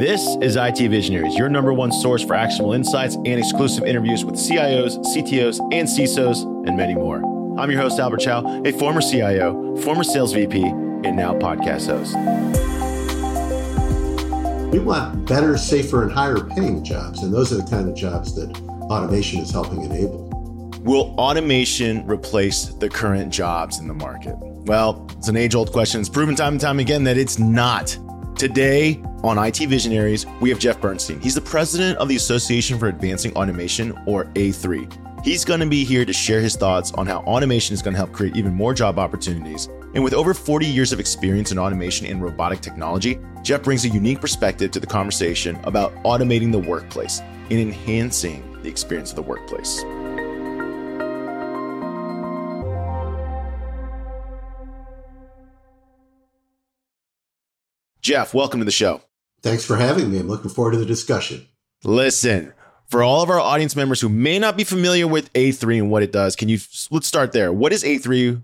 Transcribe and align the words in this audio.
This 0.00 0.26
is 0.40 0.56
IT 0.56 0.78
Visionaries, 0.78 1.36
your 1.36 1.50
number 1.50 1.74
one 1.74 1.92
source 1.92 2.24
for 2.24 2.32
actionable 2.32 2.72
insights 2.72 3.16
and 3.16 3.38
exclusive 3.38 3.84
interviews 3.84 4.24
with 4.24 4.36
CIOs, 4.36 4.96
CTOs, 5.04 5.60
and 5.74 5.86
CISOs, 5.86 6.42
and 6.66 6.74
many 6.74 6.94
more. 6.94 7.18
I'm 7.60 7.70
your 7.70 7.82
host, 7.82 8.00
Albert 8.00 8.20
Chow, 8.20 8.62
a 8.64 8.72
former 8.72 9.02
CIO, 9.02 9.76
former 9.82 10.02
sales 10.02 10.32
VP, 10.32 10.62
and 10.64 11.14
now 11.14 11.34
podcast 11.34 11.88
host. 11.88 12.16
We 14.72 14.78
want 14.78 15.28
better, 15.28 15.58
safer, 15.58 16.04
and 16.04 16.10
higher 16.10 16.44
paying 16.44 16.82
jobs, 16.82 17.22
and 17.22 17.30
those 17.30 17.52
are 17.52 17.56
the 17.56 17.70
kind 17.70 17.86
of 17.86 17.94
jobs 17.94 18.34
that 18.36 18.58
automation 18.84 19.40
is 19.40 19.50
helping 19.50 19.82
enable. 19.82 20.30
Will 20.80 21.14
automation 21.18 22.06
replace 22.06 22.68
the 22.68 22.88
current 22.88 23.30
jobs 23.34 23.78
in 23.78 23.86
the 23.86 23.92
market? 23.92 24.34
Well, 24.38 25.06
it's 25.18 25.28
an 25.28 25.36
age 25.36 25.54
old 25.54 25.72
question. 25.72 26.00
It's 26.00 26.08
proven 26.08 26.36
time 26.36 26.54
and 26.54 26.60
time 26.62 26.78
again 26.78 27.04
that 27.04 27.18
it's 27.18 27.38
not. 27.38 27.98
Today 28.38 29.02
on 29.22 29.38
IT 29.38 29.58
Visionaries, 29.58 30.26
we 30.40 30.48
have 30.50 30.58
Jeff 30.58 30.80
Burnstein. 30.80 31.22
He's 31.22 31.34
the 31.34 31.40
president 31.40 31.98
of 31.98 32.08
the 32.08 32.16
Association 32.16 32.78
for 32.78 32.88
Advancing 32.88 33.34
Automation, 33.36 33.96
or 34.06 34.24
A3. 34.26 35.24
He's 35.24 35.44
going 35.44 35.60
to 35.60 35.66
be 35.66 35.84
here 35.84 36.04
to 36.04 36.12
share 36.12 36.40
his 36.40 36.56
thoughts 36.56 36.92
on 36.92 37.06
how 37.06 37.18
automation 37.20 37.74
is 37.74 37.82
going 37.82 37.92
to 37.92 37.98
help 37.98 38.12
create 38.12 38.36
even 38.36 38.54
more 38.54 38.72
job 38.72 38.98
opportunities. 38.98 39.66
And 39.94 40.02
with 40.02 40.14
over 40.14 40.32
40 40.32 40.66
years 40.66 40.92
of 40.92 41.00
experience 41.00 41.52
in 41.52 41.58
automation 41.58 42.06
and 42.06 42.22
robotic 42.22 42.60
technology, 42.60 43.18
Jeff 43.42 43.62
brings 43.62 43.84
a 43.84 43.88
unique 43.88 44.20
perspective 44.20 44.70
to 44.70 44.80
the 44.80 44.86
conversation 44.86 45.58
about 45.64 45.92
automating 46.04 46.52
the 46.52 46.58
workplace 46.58 47.20
and 47.20 47.52
enhancing 47.52 48.62
the 48.62 48.68
experience 48.68 49.10
of 49.10 49.16
the 49.16 49.22
workplace. 49.22 49.82
Jeff, 58.00 58.32
welcome 58.32 58.60
to 58.60 58.64
the 58.64 58.70
show. 58.70 59.02
Thanks 59.42 59.64
for 59.64 59.76
having 59.76 60.10
me. 60.10 60.18
I'm 60.18 60.28
looking 60.28 60.50
forward 60.50 60.72
to 60.72 60.78
the 60.78 60.86
discussion. 60.86 61.46
Listen, 61.82 62.52
for 62.88 63.02
all 63.02 63.22
of 63.22 63.30
our 63.30 63.40
audience 63.40 63.74
members 63.74 64.00
who 64.00 64.08
may 64.08 64.38
not 64.38 64.56
be 64.56 64.64
familiar 64.64 65.06
with 65.06 65.32
A3 65.32 65.78
and 65.78 65.90
what 65.90 66.02
it 66.02 66.12
does, 66.12 66.36
can 66.36 66.48
you 66.48 66.58
let's 66.90 67.06
start 67.06 67.32
there. 67.32 67.52
What 67.52 67.72
is 67.72 67.84
A3? 67.84 68.42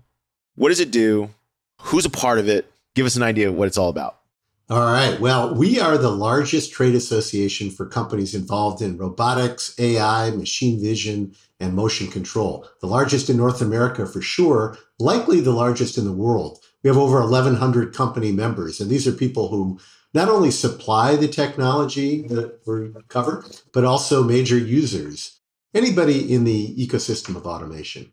What 0.55 0.69
does 0.69 0.79
it 0.79 0.89
do? 0.89 1.29
Who's 1.81 2.05
a 2.05 2.09
part 2.09 2.39
of 2.39 2.47
it? 2.49 2.71
Give 2.95 3.05
us 3.05 3.15
an 3.15 3.23
idea 3.23 3.49
of 3.49 3.55
what 3.55 3.67
it's 3.67 3.77
all 3.77 3.89
about. 3.89 4.17
All 4.69 4.91
right. 4.91 5.17
Well, 5.19 5.55
we 5.55 5.79
are 5.79 5.97
the 5.97 6.11
largest 6.11 6.73
trade 6.73 6.93
association 6.95 7.69
for 7.69 7.85
companies 7.85 8.35
involved 8.35 8.81
in 8.81 8.97
robotics, 8.97 9.73
AI, 9.79 10.31
machine 10.31 10.81
vision, 10.81 11.33
and 11.59 11.73
motion 11.73 12.07
control. 12.07 12.67
The 12.81 12.87
largest 12.87 13.29
in 13.29 13.37
North 13.37 13.61
America 13.61 14.05
for 14.05 14.21
sure, 14.21 14.77
likely 14.99 15.39
the 15.39 15.53
largest 15.53 15.97
in 15.97 16.03
the 16.03 16.11
world. 16.11 16.59
We 16.83 16.89
have 16.89 16.97
over 16.97 17.21
1,100 17.21 17.93
company 17.95 18.31
members, 18.31 18.81
and 18.81 18.89
these 18.89 19.07
are 19.07 19.13
people 19.13 19.47
who 19.47 19.79
not 20.13 20.29
only 20.29 20.51
supply 20.51 21.15
the 21.15 21.27
technology 21.27 22.21
that 22.27 22.59
we 22.65 22.93
cover, 23.07 23.45
but 23.73 23.83
also 23.83 24.23
major 24.23 24.57
users, 24.57 25.39
anybody 25.73 26.33
in 26.33 26.43
the 26.43 26.75
ecosystem 26.75 27.35
of 27.35 27.45
automation. 27.45 28.11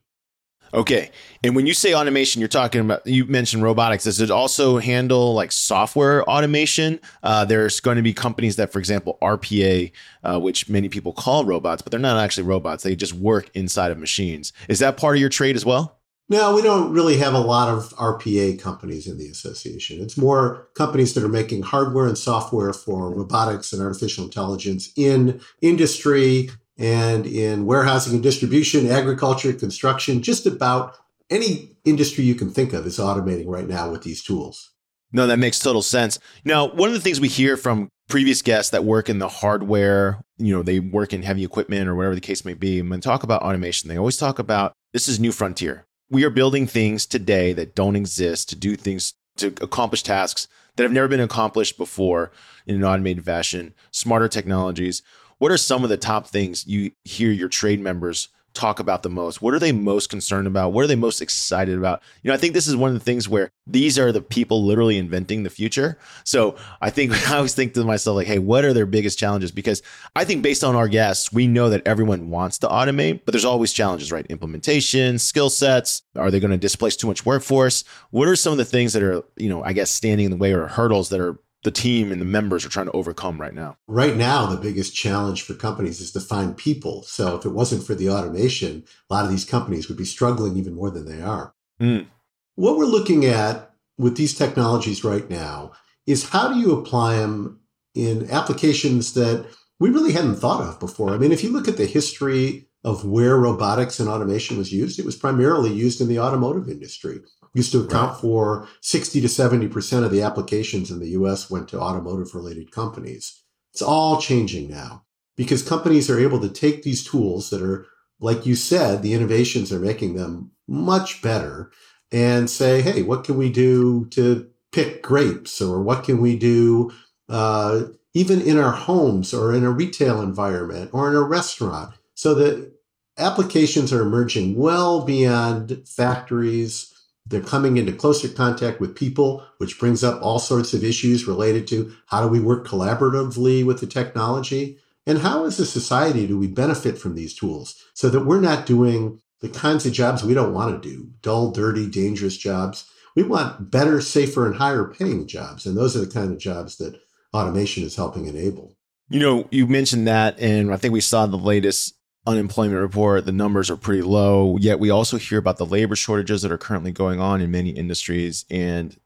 Okay. 0.74 1.10
And 1.44 1.54
when 1.54 1.66
you 1.66 1.74
say 1.74 1.94
automation, 1.94 2.40
you're 2.40 2.48
talking 2.48 2.80
about, 2.80 3.06
you 3.06 3.26
mentioned 3.26 3.62
robotics. 3.62 4.04
Does 4.04 4.20
it 4.20 4.30
also 4.30 4.78
handle 4.78 5.32
like 5.32 5.52
software 5.52 6.28
automation? 6.28 6.98
Uh, 7.22 7.44
there's 7.44 7.78
going 7.78 7.96
to 7.96 8.02
be 8.02 8.12
companies 8.12 8.56
that, 8.56 8.72
for 8.72 8.80
example, 8.80 9.16
RPA, 9.22 9.92
uh, 10.24 10.40
which 10.40 10.68
many 10.68 10.88
people 10.88 11.12
call 11.12 11.44
robots, 11.44 11.80
but 11.80 11.92
they're 11.92 12.00
not 12.00 12.18
actually 12.18 12.44
robots. 12.44 12.82
They 12.82 12.96
just 12.96 13.12
work 13.12 13.50
inside 13.54 13.92
of 13.92 13.98
machines. 13.98 14.52
Is 14.68 14.80
that 14.80 14.96
part 14.96 15.16
of 15.16 15.20
your 15.20 15.28
trade 15.28 15.54
as 15.54 15.64
well? 15.64 16.00
No, 16.30 16.54
we 16.54 16.62
don't 16.62 16.92
really 16.92 17.18
have 17.18 17.34
a 17.34 17.38
lot 17.38 17.68
of 17.68 17.90
RPA 17.96 18.58
companies 18.58 19.06
in 19.06 19.18
the 19.18 19.28
association. 19.28 20.00
It's 20.00 20.16
more 20.16 20.68
companies 20.74 21.12
that 21.14 21.22
are 21.22 21.28
making 21.28 21.62
hardware 21.62 22.06
and 22.06 22.16
software 22.16 22.72
for 22.72 23.14
robotics 23.14 23.72
and 23.72 23.82
artificial 23.82 24.24
intelligence 24.24 24.90
in 24.96 25.40
industry 25.60 26.50
and 26.78 27.26
in 27.26 27.66
warehousing 27.66 28.14
and 28.14 28.22
distribution, 28.22 28.90
agriculture, 28.90 29.52
construction, 29.52 30.22
just 30.22 30.46
about 30.46 30.96
any 31.28 31.76
industry 31.84 32.24
you 32.24 32.34
can 32.34 32.50
think 32.50 32.72
of 32.72 32.86
is 32.86 32.98
automating 32.98 33.46
right 33.46 33.68
now 33.68 33.90
with 33.90 34.02
these 34.02 34.22
tools. 34.22 34.70
No, 35.12 35.26
that 35.26 35.38
makes 35.38 35.58
total 35.58 35.82
sense. 35.82 36.18
Now, 36.44 36.68
one 36.68 36.88
of 36.88 36.94
the 36.94 37.00
things 37.00 37.20
we 37.20 37.28
hear 37.28 37.56
from 37.56 37.90
previous 38.08 38.40
guests 38.40 38.70
that 38.70 38.84
work 38.84 39.10
in 39.10 39.18
the 39.18 39.28
hardware, 39.28 40.24
you 40.38 40.54
know, 40.54 40.62
they 40.62 40.80
work 40.80 41.12
in 41.12 41.22
heavy 41.22 41.44
equipment 41.44 41.86
or 41.86 41.94
whatever 41.94 42.14
the 42.14 42.20
case 42.20 42.44
may 42.44 42.54
be, 42.54 42.80
when 42.80 42.90
they 42.90 42.98
talk 43.00 43.22
about 43.22 43.42
automation, 43.42 43.88
they 43.88 43.98
always 43.98 44.16
talk 44.16 44.38
about 44.38 44.72
this 44.92 45.06
is 45.06 45.20
new 45.20 45.30
frontier 45.30 45.86
we 46.14 46.22
are 46.22 46.30
building 46.30 46.64
things 46.64 47.06
today 47.06 47.52
that 47.52 47.74
don't 47.74 47.96
exist 47.96 48.48
to 48.48 48.54
do 48.54 48.76
things 48.76 49.14
to 49.36 49.48
accomplish 49.60 50.04
tasks 50.04 50.46
that 50.76 50.84
have 50.84 50.92
never 50.92 51.08
been 51.08 51.18
accomplished 51.18 51.76
before 51.76 52.30
in 52.68 52.76
an 52.76 52.84
automated 52.84 53.24
fashion, 53.24 53.74
smarter 53.90 54.28
technologies. 54.28 55.02
What 55.38 55.50
are 55.50 55.56
some 55.56 55.82
of 55.82 55.90
the 55.90 55.96
top 55.96 56.28
things 56.28 56.68
you 56.68 56.92
hear 57.02 57.32
your 57.32 57.48
trade 57.48 57.80
members 57.80 58.28
talk 58.54 58.78
about 58.78 59.02
the 59.02 59.10
most? 59.10 59.42
What 59.42 59.52
are 59.52 59.58
they 59.58 59.72
most 59.72 60.08
concerned 60.08 60.46
about? 60.46 60.72
What 60.72 60.84
are 60.84 60.86
they 60.86 60.94
most 60.94 61.20
excited 61.20 61.76
about? 61.76 62.02
You 62.22 62.28
know, 62.28 62.34
I 62.34 62.38
think 62.38 62.54
this 62.54 62.66
is 62.66 62.76
one 62.76 62.88
of 62.88 62.94
the 62.94 63.04
things 63.04 63.28
where 63.28 63.50
these 63.66 63.98
are 63.98 64.12
the 64.12 64.22
people 64.22 64.64
literally 64.64 64.96
inventing 64.96 65.42
the 65.42 65.50
future. 65.50 65.98
So 66.24 66.56
I 66.80 66.90
think 66.90 67.12
I 67.30 67.36
always 67.36 67.54
think 67.54 67.74
to 67.74 67.84
myself, 67.84 68.16
like, 68.16 68.26
hey, 68.26 68.38
what 68.38 68.64
are 68.64 68.72
their 68.72 68.86
biggest 68.86 69.18
challenges? 69.18 69.50
Because 69.50 69.82
I 70.14 70.24
think 70.24 70.42
based 70.42 70.64
on 70.64 70.76
our 70.76 70.88
guests, 70.88 71.32
we 71.32 71.46
know 71.46 71.68
that 71.70 71.86
everyone 71.86 72.30
wants 72.30 72.58
to 72.58 72.68
automate, 72.68 73.22
but 73.24 73.32
there's 73.32 73.44
always 73.44 73.72
challenges, 73.72 74.12
right? 74.12 74.26
Implementation, 74.26 75.18
skill 75.18 75.50
sets. 75.50 76.02
Are 76.16 76.30
they 76.30 76.40
going 76.40 76.50
to 76.52 76.56
displace 76.56 76.96
too 76.96 77.08
much 77.08 77.26
workforce? 77.26 77.84
What 78.10 78.28
are 78.28 78.36
some 78.36 78.52
of 78.52 78.58
the 78.58 78.64
things 78.64 78.92
that 78.92 79.02
are, 79.02 79.22
you 79.36 79.48
know, 79.48 79.62
I 79.62 79.72
guess 79.72 79.90
standing 79.90 80.26
in 80.26 80.30
the 80.30 80.36
way 80.36 80.52
or 80.52 80.68
hurdles 80.68 81.08
that 81.10 81.20
are 81.20 81.38
the 81.64 81.70
team 81.70 82.12
and 82.12 82.20
the 82.20 82.26
members 82.26 82.64
are 82.64 82.68
trying 82.68 82.86
to 82.86 82.92
overcome 82.92 83.40
right 83.40 83.54
now? 83.54 83.76
Right 83.88 84.16
now, 84.16 84.46
the 84.46 84.60
biggest 84.60 84.94
challenge 84.94 85.42
for 85.42 85.54
companies 85.54 86.00
is 86.00 86.12
to 86.12 86.20
find 86.20 86.56
people. 86.56 87.02
So 87.04 87.36
if 87.36 87.44
it 87.44 87.50
wasn't 87.50 87.84
for 87.84 87.94
the 87.94 88.10
automation, 88.10 88.84
a 89.10 89.14
lot 89.14 89.24
of 89.24 89.30
these 89.30 89.44
companies 89.44 89.88
would 89.88 89.98
be 89.98 90.04
struggling 90.04 90.56
even 90.56 90.74
more 90.74 90.90
than 90.90 91.06
they 91.06 91.22
are. 91.22 91.54
Mm. 91.80 92.06
What 92.54 92.76
we're 92.76 92.84
looking 92.84 93.24
at 93.24 93.72
with 93.98 94.16
these 94.16 94.34
technologies 94.34 95.02
right 95.02 95.28
now 95.28 95.72
is 96.06 96.28
how 96.28 96.52
do 96.52 96.60
you 96.60 96.72
apply 96.72 97.16
them 97.16 97.60
in 97.94 98.30
applications 98.30 99.14
that 99.14 99.46
we 99.80 99.90
really 99.90 100.12
hadn't 100.12 100.36
thought 100.36 100.62
of 100.62 100.78
before? 100.78 101.14
I 101.14 101.18
mean, 101.18 101.32
if 101.32 101.42
you 101.42 101.50
look 101.50 101.66
at 101.66 101.78
the 101.78 101.86
history 101.86 102.68
of 102.84 103.06
where 103.06 103.38
robotics 103.38 103.98
and 103.98 104.08
automation 104.08 104.58
was 104.58 104.70
used, 104.70 104.98
it 104.98 105.06
was 105.06 105.16
primarily 105.16 105.72
used 105.72 106.02
in 106.02 106.08
the 106.08 106.18
automotive 106.18 106.68
industry 106.68 107.20
used 107.54 107.72
to 107.72 107.80
account 107.80 108.12
right. 108.12 108.20
for 108.20 108.68
60 108.82 109.20
to 109.20 109.26
70% 109.26 110.04
of 110.04 110.10
the 110.10 110.22
applications 110.22 110.90
in 110.90 111.00
the 111.00 111.10
US 111.10 111.50
went 111.50 111.68
to 111.68 111.80
automotive 111.80 112.34
related 112.34 112.70
companies. 112.70 113.42
It's 113.72 113.82
all 113.82 114.20
changing 114.20 114.68
now 114.68 115.04
because 115.36 115.62
companies 115.62 116.10
are 116.10 116.20
able 116.20 116.40
to 116.40 116.48
take 116.48 116.82
these 116.82 117.04
tools 117.04 117.50
that 117.50 117.62
are, 117.62 117.86
like 118.20 118.44
you 118.44 118.54
said, 118.54 119.02
the 119.02 119.14
innovations 119.14 119.72
are 119.72 119.80
making 119.80 120.14
them 120.14 120.50
much 120.68 121.22
better 121.22 121.70
and 122.12 122.48
say, 122.48 122.82
hey, 122.82 123.02
what 123.02 123.24
can 123.24 123.36
we 123.36 123.50
do 123.50 124.06
to 124.10 124.48
pick 124.72 125.02
grapes 125.02 125.60
or 125.60 125.82
what 125.82 126.04
can 126.04 126.20
we 126.20 126.36
do 126.36 126.92
uh, 127.28 127.84
even 128.12 128.40
in 128.40 128.58
our 128.58 128.72
homes 128.72 129.32
or 129.34 129.54
in 129.54 129.64
a 129.64 129.70
retail 129.70 130.20
environment 130.20 130.90
or 130.92 131.08
in 131.08 131.16
a 131.16 131.22
restaurant? 131.22 131.94
So 132.14 132.34
the 132.34 132.72
applications 133.18 133.92
are 133.92 134.02
emerging 134.02 134.56
well 134.56 135.04
beyond 135.04 135.82
factories 135.86 136.93
they're 137.26 137.40
coming 137.40 137.76
into 137.76 137.92
closer 137.92 138.28
contact 138.28 138.80
with 138.80 138.94
people, 138.94 139.46
which 139.58 139.78
brings 139.78 140.04
up 140.04 140.20
all 140.22 140.38
sorts 140.38 140.74
of 140.74 140.84
issues 140.84 141.26
related 141.26 141.66
to 141.68 141.92
how 142.06 142.22
do 142.22 142.28
we 142.28 142.40
work 142.40 142.66
collaboratively 142.66 143.64
with 143.64 143.80
the 143.80 143.86
technology? 143.86 144.78
And 145.06 145.18
how 145.18 145.44
as 145.44 145.58
a 145.58 145.66
society 145.66 146.26
do 146.26 146.38
we 146.38 146.46
benefit 146.46 146.98
from 146.98 147.14
these 147.14 147.34
tools 147.34 147.76
so 147.94 148.08
that 148.10 148.24
we're 148.24 148.40
not 148.40 148.66
doing 148.66 149.20
the 149.44 149.48
kinds 149.50 149.84
of 149.84 149.92
jobs 149.92 150.24
we 150.24 150.32
don't 150.32 150.54
want 150.54 150.82
to 150.82 150.88
do, 150.88 151.10
dull, 151.20 151.50
dirty, 151.50 151.88
dangerous 151.88 152.36
jobs. 152.36 152.90
We 153.14 153.22
want 153.22 153.70
better, 153.70 154.00
safer, 154.00 154.46
and 154.46 154.56
higher 154.56 154.84
paying 154.84 155.26
jobs. 155.26 155.66
And 155.66 155.76
those 155.76 155.94
are 155.94 156.00
the 156.00 156.10
kind 156.10 156.32
of 156.32 156.38
jobs 156.38 156.78
that 156.78 156.98
automation 157.34 157.84
is 157.84 157.94
helping 157.94 158.26
enable. 158.26 158.74
You 159.10 159.20
know, 159.20 159.48
you 159.50 159.66
mentioned 159.66 160.08
that, 160.08 160.40
and 160.40 160.72
I 160.72 160.76
think 160.76 160.94
we 160.94 161.02
saw 161.02 161.26
the 161.26 161.36
latest 161.36 161.94
unemployment 162.26 162.80
report, 162.80 163.26
the 163.26 163.32
numbers 163.32 163.70
are 163.70 163.76
pretty 163.76 164.02
low. 164.02 164.56
Yet 164.58 164.78
we 164.80 164.90
also 164.90 165.16
hear 165.18 165.38
about 165.38 165.58
the 165.58 165.66
labor 165.66 165.96
shortages 165.96 166.42
that 166.42 166.52
are 166.52 166.58
currently 166.58 166.92
going 166.92 167.20
on 167.20 167.40
in 167.40 167.50
many 167.50 167.70
industries 167.70 168.44
and 168.50 168.96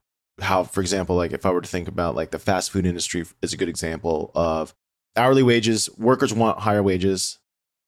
how, 0.41 0.63
for 0.63 0.81
example, 0.81 1.15
like 1.15 1.33
if 1.33 1.45
I 1.45 1.51
were 1.51 1.61
to 1.61 1.67
think 1.67 1.87
about 1.87 2.15
like 2.15 2.31
the 2.31 2.39
fast 2.39 2.71
food 2.71 2.85
industry 2.85 3.25
is 3.41 3.53
a 3.53 3.57
good 3.57 3.69
example 3.69 4.31
of 4.35 4.73
hourly 5.15 5.43
wages, 5.43 5.89
workers 5.97 6.33
want 6.33 6.59
higher 6.59 6.83
wages. 6.83 7.39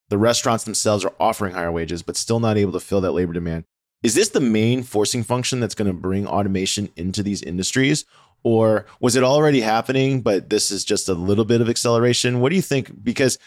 The 0.09 0.17
restaurants 0.17 0.65
themselves 0.65 1.05
are 1.05 1.13
offering 1.19 1.53
higher 1.53 1.71
wages, 1.71 2.03
but 2.03 2.17
still 2.17 2.41
not 2.41 2.57
able 2.57 2.73
to 2.73 2.81
fill 2.81 2.99
that 3.01 3.13
labor 3.13 3.31
demand. 3.31 3.63
Is 4.03 4.15
this 4.15 4.29
the 4.29 4.41
main 4.41 4.83
forcing 4.83 5.23
function 5.23 5.61
that's 5.61 5.75
going 5.75 5.87
to 5.87 5.93
bring 5.93 6.27
automation 6.27 6.89
into 6.97 7.23
these 7.23 7.41
industries? 7.41 8.03
Or 8.43 8.85
was 8.99 9.15
it 9.15 9.23
already 9.23 9.61
happening, 9.61 10.21
but 10.21 10.49
this 10.49 10.71
is 10.71 10.83
just 10.83 11.07
a 11.07 11.13
little 11.13 11.45
bit 11.45 11.61
of 11.61 11.69
acceleration? 11.69 12.41
What 12.41 12.49
do 12.49 12.55
you 12.55 12.61
think? 12.61 13.03
Because 13.03 13.37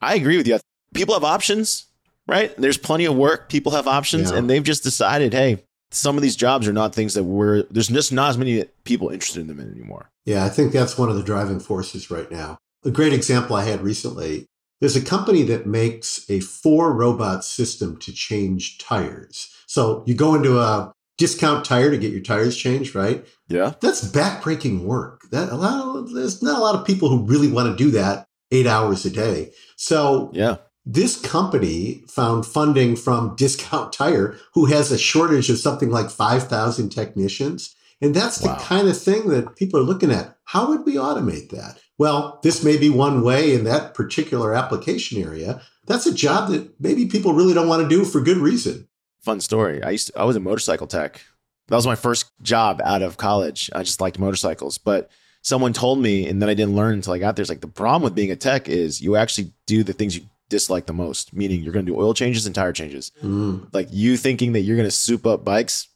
I 0.00 0.14
agree 0.14 0.36
with 0.36 0.46
you 0.46 0.60
people 0.94 1.14
have 1.14 1.24
options, 1.24 1.86
right? 2.26 2.54
There's 2.56 2.78
plenty 2.78 3.04
of 3.04 3.16
work. 3.16 3.48
People 3.48 3.72
have 3.72 3.86
options, 3.86 4.30
yeah. 4.30 4.38
and 4.38 4.48
they've 4.48 4.62
just 4.62 4.82
decided, 4.82 5.32
hey, 5.32 5.62
some 5.90 6.16
of 6.16 6.22
these 6.22 6.36
jobs 6.36 6.66
are 6.66 6.72
not 6.72 6.94
things 6.94 7.14
that 7.14 7.24
we're 7.24 7.64
there's 7.64 7.88
just 7.88 8.12
not 8.12 8.30
as 8.30 8.38
many 8.38 8.64
people 8.84 9.10
interested 9.10 9.40
in 9.40 9.46
them 9.46 9.60
anymore. 9.60 10.10
Yeah, 10.24 10.44
I 10.44 10.48
think 10.48 10.72
that's 10.72 10.96
one 10.96 11.08
of 11.08 11.16
the 11.16 11.22
driving 11.22 11.60
forces 11.60 12.10
right 12.10 12.30
now. 12.30 12.58
A 12.84 12.90
great 12.90 13.12
example 13.12 13.56
I 13.56 13.64
had 13.64 13.80
recently 13.80 14.46
there's 14.82 14.96
a 14.96 15.04
company 15.04 15.44
that 15.44 15.64
makes 15.64 16.28
a 16.28 16.40
four 16.40 16.92
robot 16.92 17.44
system 17.44 17.96
to 17.98 18.12
change 18.12 18.78
tires. 18.78 19.48
So 19.68 20.02
you 20.08 20.14
go 20.14 20.34
into 20.34 20.58
a 20.58 20.92
discount 21.18 21.64
tire 21.64 21.88
to 21.92 21.96
get 21.96 22.10
your 22.10 22.20
tires 22.20 22.56
changed, 22.56 22.96
right? 22.96 23.24
Yeah. 23.46 23.74
That's 23.80 24.04
backbreaking 24.10 24.82
work. 24.82 25.22
That 25.30 25.50
a 25.50 25.54
lot 25.54 25.98
of, 25.98 26.12
there's 26.12 26.42
not 26.42 26.58
a 26.58 26.60
lot 26.60 26.74
of 26.74 26.84
people 26.84 27.08
who 27.08 27.24
really 27.24 27.46
want 27.46 27.68
to 27.68 27.84
do 27.84 27.92
that 27.92 28.26
eight 28.50 28.66
hours 28.66 29.04
a 29.04 29.10
day. 29.10 29.52
So 29.76 30.32
yeah. 30.34 30.56
This 30.84 31.20
company 31.20 32.04
found 32.08 32.44
funding 32.44 32.96
from 32.96 33.36
Discount 33.36 33.92
Tire, 33.92 34.36
who 34.54 34.66
has 34.66 34.90
a 34.90 34.98
shortage 34.98 35.48
of 35.48 35.58
something 35.58 35.90
like 35.90 36.10
5,000 36.10 36.88
technicians. 36.88 37.74
And 38.00 38.14
that's 38.14 38.38
the 38.38 38.48
wow. 38.48 38.58
kind 38.58 38.88
of 38.88 39.00
thing 39.00 39.28
that 39.28 39.54
people 39.54 39.78
are 39.78 39.84
looking 39.84 40.10
at. 40.10 40.36
How 40.44 40.68
would 40.68 40.84
we 40.84 40.96
automate 40.96 41.50
that? 41.50 41.78
Well, 41.98 42.40
this 42.42 42.64
may 42.64 42.76
be 42.76 42.90
one 42.90 43.22
way 43.22 43.54
in 43.54 43.62
that 43.64 43.94
particular 43.94 44.54
application 44.54 45.22
area. 45.22 45.62
That's 45.86 46.06
a 46.06 46.14
job 46.14 46.50
that 46.50 46.80
maybe 46.80 47.06
people 47.06 47.32
really 47.32 47.54
don't 47.54 47.68
want 47.68 47.82
to 47.82 47.88
do 47.88 48.04
for 48.04 48.20
good 48.20 48.38
reason. 48.38 48.88
Fun 49.20 49.40
story. 49.40 49.84
I 49.84 49.90
used 49.90 50.08
to, 50.08 50.18
I 50.18 50.24
was 50.24 50.34
a 50.34 50.40
motorcycle 50.40 50.88
tech. 50.88 51.20
That 51.68 51.76
was 51.76 51.86
my 51.86 51.94
first 51.94 52.32
job 52.42 52.80
out 52.84 53.02
of 53.02 53.18
college. 53.18 53.70
I 53.72 53.84
just 53.84 54.00
liked 54.00 54.18
motorcycles, 54.18 54.78
but 54.78 55.10
someone 55.42 55.72
told 55.72 56.00
me, 56.00 56.26
and 56.26 56.42
then 56.42 56.48
I 56.48 56.54
didn't 56.54 56.74
learn 56.74 56.94
until 56.94 57.12
I 57.12 57.18
got 57.18 57.36
there. 57.36 57.42
It's 57.42 57.50
like 57.50 57.60
the 57.60 57.68
problem 57.68 58.02
with 58.02 58.16
being 58.16 58.32
a 58.32 58.36
tech 58.36 58.68
is 58.68 59.00
you 59.00 59.14
actually 59.14 59.52
do 59.66 59.84
the 59.84 59.92
things 59.92 60.16
you 60.16 60.24
dislike 60.52 60.86
the 60.86 60.92
most, 60.92 61.34
meaning 61.34 61.62
you're 61.62 61.72
going 61.72 61.86
to 61.86 61.92
do 61.92 61.98
oil 61.98 62.14
changes 62.14 62.46
and 62.46 62.54
tire 62.54 62.72
changes. 62.72 63.10
Mm. 63.22 63.68
Like 63.72 63.88
you 63.90 64.16
thinking 64.16 64.52
that 64.52 64.60
you're 64.60 64.76
going 64.76 64.86
to 64.86 64.92
soup 64.92 65.26
up 65.26 65.44
bikes 65.44 65.88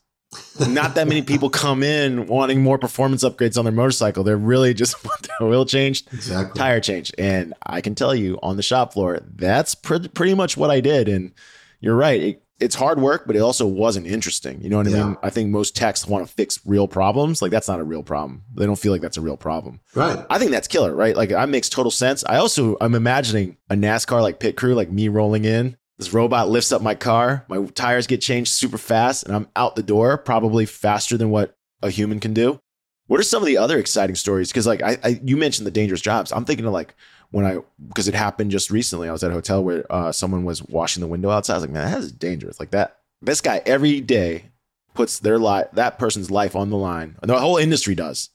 not 0.68 0.94
that 0.94 1.06
many 1.08 1.22
people 1.22 1.50
come 1.50 1.82
in 1.82 2.26
wanting 2.26 2.62
more 2.62 2.78
performance 2.78 3.22
upgrades 3.24 3.56
on 3.56 3.64
their 3.64 3.72
motorcycle. 3.72 4.24
They're 4.24 4.36
really 4.36 4.74
just 4.74 5.02
want 5.04 5.22
their 5.22 5.48
oil 5.48 5.64
changed, 5.64 6.12
exactly. 6.12 6.58
tire 6.58 6.80
change. 6.80 7.12
And 7.18 7.54
I 7.64 7.80
can 7.80 7.94
tell 7.94 8.14
you 8.14 8.38
on 8.42 8.56
the 8.56 8.62
shop 8.62 8.92
floor, 8.92 9.20
that's 9.24 9.74
pre- 9.74 10.08
pretty 10.08 10.34
much 10.34 10.56
what 10.56 10.70
I 10.70 10.80
did. 10.80 11.08
And 11.08 11.32
you're 11.80 11.96
right. 11.96 12.20
It, 12.20 12.42
it's 12.58 12.74
hard 12.74 12.98
work, 12.98 13.26
but 13.26 13.36
it 13.36 13.40
also 13.40 13.66
wasn't 13.66 14.06
interesting. 14.06 14.60
You 14.62 14.70
know 14.70 14.78
what 14.78 14.88
yeah. 14.88 15.02
I 15.02 15.06
mean? 15.06 15.16
I 15.22 15.30
think 15.30 15.50
most 15.50 15.76
techs 15.76 16.06
want 16.06 16.26
to 16.26 16.32
fix 16.32 16.60
real 16.64 16.88
problems. 16.88 17.42
Like 17.42 17.50
that's 17.50 17.68
not 17.68 17.80
a 17.80 17.84
real 17.84 18.02
problem. 18.02 18.44
They 18.54 18.66
don't 18.66 18.78
feel 18.78 18.92
like 18.92 19.02
that's 19.02 19.18
a 19.18 19.22
real 19.22 19.36
problem. 19.36 19.80
Right. 19.94 20.24
I 20.30 20.38
think 20.38 20.50
that's 20.50 20.68
killer, 20.68 20.94
right? 20.94 21.16
Like 21.16 21.30
that 21.30 21.48
makes 21.48 21.68
total 21.68 21.90
sense. 21.90 22.24
I 22.26 22.36
also 22.36 22.76
I'm 22.80 22.94
imagining 22.94 23.56
a 23.68 23.74
NASCAR 23.74 24.22
like 24.22 24.40
pit 24.40 24.56
crew, 24.56 24.74
like 24.74 24.90
me 24.90 25.08
rolling 25.08 25.44
in 25.44 25.76
this 25.98 26.12
robot 26.12 26.48
lifts 26.48 26.72
up 26.72 26.82
my 26.82 26.94
car, 26.94 27.44
my 27.48 27.64
tires 27.74 28.06
get 28.06 28.20
changed 28.20 28.52
super 28.52 28.78
fast, 28.78 29.24
and 29.24 29.34
I'm 29.34 29.48
out 29.56 29.76
the 29.76 29.82
door 29.82 30.18
probably 30.18 30.66
faster 30.66 31.16
than 31.16 31.30
what 31.30 31.56
a 31.82 31.90
human 31.90 32.20
can 32.20 32.34
do. 32.34 32.60
What 33.06 33.20
are 33.20 33.24
some 33.24 33.42
of 33.42 33.46
the 33.46 33.56
other 33.56 33.78
exciting 33.78 34.16
stories? 34.16 34.50
Because 34.50 34.66
like 34.66 34.82
I, 34.82 34.98
I, 35.02 35.20
you 35.22 35.36
mentioned 35.36 35.66
the 35.66 35.70
dangerous 35.70 36.00
jobs. 36.00 36.32
I'm 36.32 36.44
thinking 36.44 36.66
of 36.66 36.72
like 36.72 36.94
when 37.30 37.44
I 37.44 37.58
because 37.88 38.08
it 38.08 38.14
happened 38.14 38.50
just 38.50 38.70
recently. 38.70 39.08
I 39.08 39.12
was 39.12 39.24
at 39.24 39.30
a 39.30 39.34
hotel 39.34 39.62
where 39.62 39.90
uh, 39.90 40.12
someone 40.12 40.44
was 40.44 40.62
washing 40.62 41.00
the 41.00 41.06
window 41.06 41.30
outside. 41.30 41.54
I 41.54 41.56
was 41.56 41.64
like, 41.64 41.72
man, 41.72 41.90
that 41.90 41.98
is 41.98 42.12
dangerous. 42.12 42.60
Like 42.60 42.70
that. 42.70 42.98
This 43.22 43.40
guy 43.40 43.62
every 43.64 44.00
day 44.00 44.50
puts 44.94 45.18
their 45.18 45.38
life, 45.38 45.68
that 45.72 45.98
person's 45.98 46.30
life 46.30 46.56
on 46.56 46.70
the 46.70 46.76
line. 46.76 47.16
The 47.22 47.38
whole 47.38 47.56
industry 47.56 47.94
does. 47.94 48.30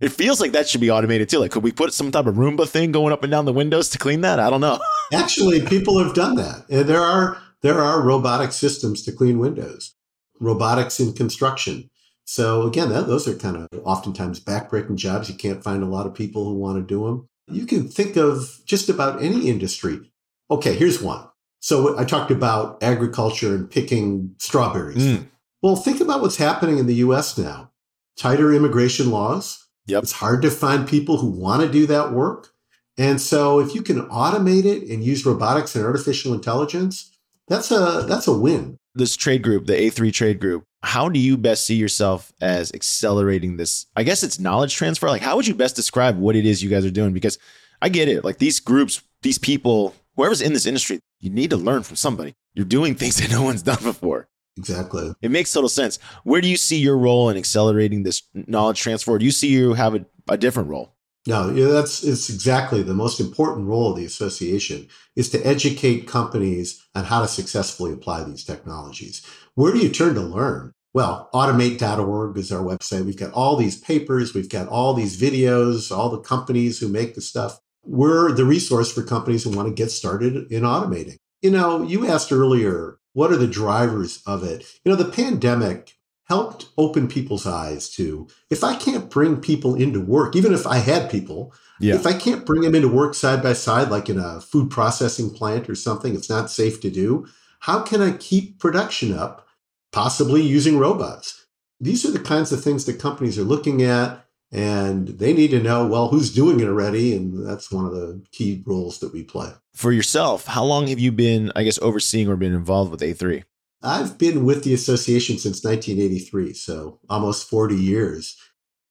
It 0.00 0.10
feels 0.12 0.40
like 0.40 0.52
that 0.52 0.68
should 0.68 0.80
be 0.80 0.90
automated 0.90 1.28
too. 1.28 1.40
Like, 1.40 1.50
could 1.50 1.64
we 1.64 1.72
put 1.72 1.92
some 1.92 2.12
type 2.12 2.26
of 2.26 2.36
Roomba 2.36 2.68
thing 2.68 2.92
going 2.92 3.12
up 3.12 3.24
and 3.24 3.30
down 3.30 3.46
the 3.46 3.52
windows 3.52 3.88
to 3.90 3.98
clean 3.98 4.20
that? 4.20 4.38
I 4.38 4.48
don't 4.48 4.60
know. 4.60 4.78
Actually, 5.12 5.60
people 5.66 6.02
have 6.02 6.14
done 6.14 6.36
that. 6.36 6.66
There 6.68 7.02
are 7.02 7.42
there 7.62 7.80
are 7.80 8.02
robotic 8.02 8.52
systems 8.52 9.02
to 9.02 9.12
clean 9.12 9.38
windows, 9.38 9.94
robotics 10.38 11.00
in 11.00 11.14
construction. 11.14 11.90
So 12.24 12.62
again, 12.62 12.90
that, 12.90 13.06
those 13.06 13.26
are 13.26 13.34
kind 13.34 13.56
of 13.56 13.68
oftentimes 13.84 14.38
backbreaking 14.38 14.96
jobs. 14.96 15.28
You 15.28 15.34
can't 15.34 15.64
find 15.64 15.82
a 15.82 15.86
lot 15.86 16.06
of 16.06 16.14
people 16.14 16.44
who 16.44 16.54
want 16.54 16.76
to 16.76 16.82
do 16.82 17.06
them. 17.06 17.28
You 17.50 17.66
can 17.66 17.88
think 17.88 18.16
of 18.16 18.60
just 18.64 18.88
about 18.88 19.22
any 19.22 19.48
industry. 19.48 20.10
Okay, 20.50 20.74
here's 20.74 21.02
one. 21.02 21.24
So 21.60 21.98
I 21.98 22.04
talked 22.04 22.30
about 22.30 22.82
agriculture 22.82 23.54
and 23.54 23.70
picking 23.70 24.34
strawberries. 24.38 25.04
Mm. 25.04 25.26
Well, 25.62 25.76
think 25.76 26.00
about 26.00 26.22
what's 26.22 26.36
happening 26.36 26.78
in 26.78 26.86
the 26.86 26.96
US 26.96 27.36
now. 27.36 27.70
Tighter 28.16 28.52
immigration 28.52 29.10
laws, 29.10 29.68
Yep. 29.88 30.02
It's 30.02 30.12
hard 30.12 30.42
to 30.42 30.50
find 30.50 30.86
people 30.86 31.16
who 31.16 31.28
want 31.28 31.62
to 31.62 31.68
do 31.68 31.86
that 31.86 32.12
work. 32.12 32.50
And 32.98 33.20
so 33.20 33.58
if 33.58 33.74
you 33.74 33.82
can 33.82 34.02
automate 34.08 34.64
it 34.64 34.88
and 34.88 35.02
use 35.02 35.24
robotics 35.24 35.74
and 35.74 35.84
artificial 35.84 36.34
intelligence, 36.34 37.16
that's 37.48 37.70
a 37.70 38.04
that's 38.06 38.28
a 38.28 38.36
win. 38.36 38.78
This 38.98 39.16
trade 39.16 39.42
group, 39.42 39.66
the 39.66 39.74
A3 39.74 40.12
trade 40.12 40.40
group, 40.40 40.64
how 40.82 41.08
do 41.08 41.20
you 41.20 41.36
best 41.36 41.64
see 41.64 41.76
yourself 41.76 42.32
as 42.40 42.72
accelerating 42.72 43.56
this? 43.56 43.86
I 43.94 44.02
guess 44.02 44.22
it's 44.22 44.40
knowledge 44.40 44.74
transfer. 44.74 45.08
Like 45.08 45.22
how 45.22 45.36
would 45.36 45.46
you 45.46 45.54
best 45.54 45.76
describe 45.76 46.18
what 46.18 46.34
it 46.34 46.44
is 46.44 46.62
you 46.62 46.68
guys 46.68 46.84
are 46.84 46.90
doing 46.90 47.12
because 47.12 47.38
I 47.80 47.88
get 47.88 48.08
it. 48.08 48.24
Like 48.24 48.38
these 48.38 48.60
groups, 48.60 49.02
these 49.22 49.38
people, 49.38 49.94
whoever's 50.16 50.40
in 50.40 50.52
this 50.52 50.66
industry, 50.66 51.00
you 51.20 51.30
need 51.30 51.50
to 51.50 51.56
learn 51.56 51.84
from 51.84 51.96
somebody. 51.96 52.34
You're 52.54 52.66
doing 52.66 52.94
things 52.94 53.16
that 53.16 53.30
no 53.36 53.42
one's 53.42 53.62
done 53.62 53.82
before. 53.82 54.28
Exactly. 54.56 55.12
It 55.22 55.30
makes 55.30 55.52
total 55.52 55.68
sense. 55.68 56.00
Where 56.24 56.40
do 56.40 56.48
you 56.48 56.56
see 56.56 56.78
your 56.78 56.98
role 56.98 57.30
in 57.30 57.36
accelerating 57.36 58.02
this 58.02 58.24
knowledge 58.34 58.80
transfer? 58.80 59.16
Do 59.16 59.24
you 59.24 59.30
see 59.30 59.48
you 59.48 59.74
have 59.74 59.94
a, 59.94 60.04
a 60.28 60.36
different 60.36 60.68
role? 60.68 60.92
No, 61.28 61.50
yeah, 61.50 61.66
that's 61.66 62.02
it's 62.04 62.30
exactly 62.30 62.82
the 62.82 62.94
most 62.94 63.20
important 63.20 63.66
role 63.66 63.90
of 63.90 63.98
the 63.98 64.06
association 64.06 64.88
is 65.14 65.28
to 65.28 65.46
educate 65.46 66.08
companies 66.08 66.82
on 66.94 67.04
how 67.04 67.20
to 67.20 67.28
successfully 67.28 67.92
apply 67.92 68.24
these 68.24 68.42
technologies. 68.42 69.20
Where 69.54 69.70
do 69.70 69.78
you 69.78 69.90
turn 69.90 70.14
to 70.14 70.22
learn? 70.22 70.72
Well, 70.94 71.28
automate.org 71.34 72.38
is 72.38 72.50
our 72.50 72.64
website. 72.64 73.04
We've 73.04 73.14
got 73.14 73.34
all 73.34 73.56
these 73.56 73.76
papers, 73.76 74.32
we've 74.32 74.48
got 74.48 74.68
all 74.68 74.94
these 74.94 75.20
videos, 75.20 75.94
all 75.94 76.08
the 76.08 76.18
companies 76.18 76.78
who 76.78 76.88
make 76.88 77.14
the 77.14 77.20
stuff. 77.20 77.60
We're 77.84 78.32
the 78.32 78.46
resource 78.46 78.90
for 78.90 79.02
companies 79.02 79.44
who 79.44 79.50
want 79.50 79.68
to 79.68 79.74
get 79.74 79.90
started 79.90 80.50
in 80.50 80.62
automating. 80.62 81.18
You 81.42 81.50
know, 81.50 81.82
you 81.82 82.06
asked 82.06 82.32
earlier 82.32 82.96
what 83.12 83.30
are 83.30 83.36
the 83.36 83.46
drivers 83.46 84.22
of 84.26 84.44
it? 84.44 84.64
You 84.82 84.92
know, 84.92 84.96
the 84.96 85.12
pandemic 85.12 85.97
helped 86.28 86.66
open 86.76 87.08
people's 87.08 87.46
eyes 87.46 87.88
to 87.90 88.28
if 88.50 88.62
I 88.62 88.76
can't 88.76 89.10
bring 89.10 89.40
people 89.40 89.74
into 89.74 90.00
work, 90.00 90.36
even 90.36 90.52
if 90.52 90.66
I 90.66 90.76
had 90.76 91.10
people, 91.10 91.54
yeah. 91.80 91.94
if 91.94 92.06
I 92.06 92.12
can't 92.12 92.44
bring 92.44 92.62
them 92.62 92.74
into 92.74 92.88
work 92.88 93.14
side 93.14 93.42
by 93.42 93.54
side, 93.54 93.90
like 93.90 94.08
in 94.08 94.18
a 94.18 94.40
food 94.40 94.70
processing 94.70 95.30
plant 95.30 95.68
or 95.68 95.74
something, 95.74 96.14
it's 96.14 96.30
not 96.30 96.50
safe 96.50 96.80
to 96.82 96.90
do. 96.90 97.26
How 97.60 97.80
can 97.80 98.02
I 98.02 98.12
keep 98.12 98.58
production 98.60 99.16
up, 99.16 99.48
possibly 99.90 100.42
using 100.42 100.78
robots? 100.78 101.46
These 101.80 102.04
are 102.04 102.10
the 102.10 102.18
kinds 102.18 102.52
of 102.52 102.62
things 102.62 102.84
that 102.84 103.00
companies 103.00 103.38
are 103.38 103.44
looking 103.44 103.82
at 103.82 104.24
and 104.50 105.08
they 105.08 105.32
need 105.32 105.50
to 105.50 105.62
know 105.62 105.86
well 105.86 106.08
who's 106.08 106.32
doing 106.32 106.60
it 106.60 106.66
already 106.66 107.14
and 107.14 107.46
that's 107.46 107.70
one 107.70 107.84
of 107.84 107.92
the 107.92 108.22
key 108.32 108.62
roles 108.66 108.98
that 109.00 109.12
we 109.12 109.22
play 109.22 109.50
for 109.74 109.92
yourself 109.92 110.46
how 110.46 110.64
long 110.64 110.86
have 110.86 110.98
you 110.98 111.12
been 111.12 111.52
i 111.54 111.62
guess 111.62 111.78
overseeing 111.82 112.28
or 112.28 112.36
been 112.36 112.54
involved 112.54 112.90
with 112.90 113.00
a3 113.00 113.44
i've 113.82 114.18
been 114.18 114.44
with 114.44 114.64
the 114.64 114.74
association 114.74 115.38
since 115.38 115.64
1983 115.64 116.52
so 116.52 116.98
almost 117.08 117.48
40 117.48 117.76
years 117.76 118.36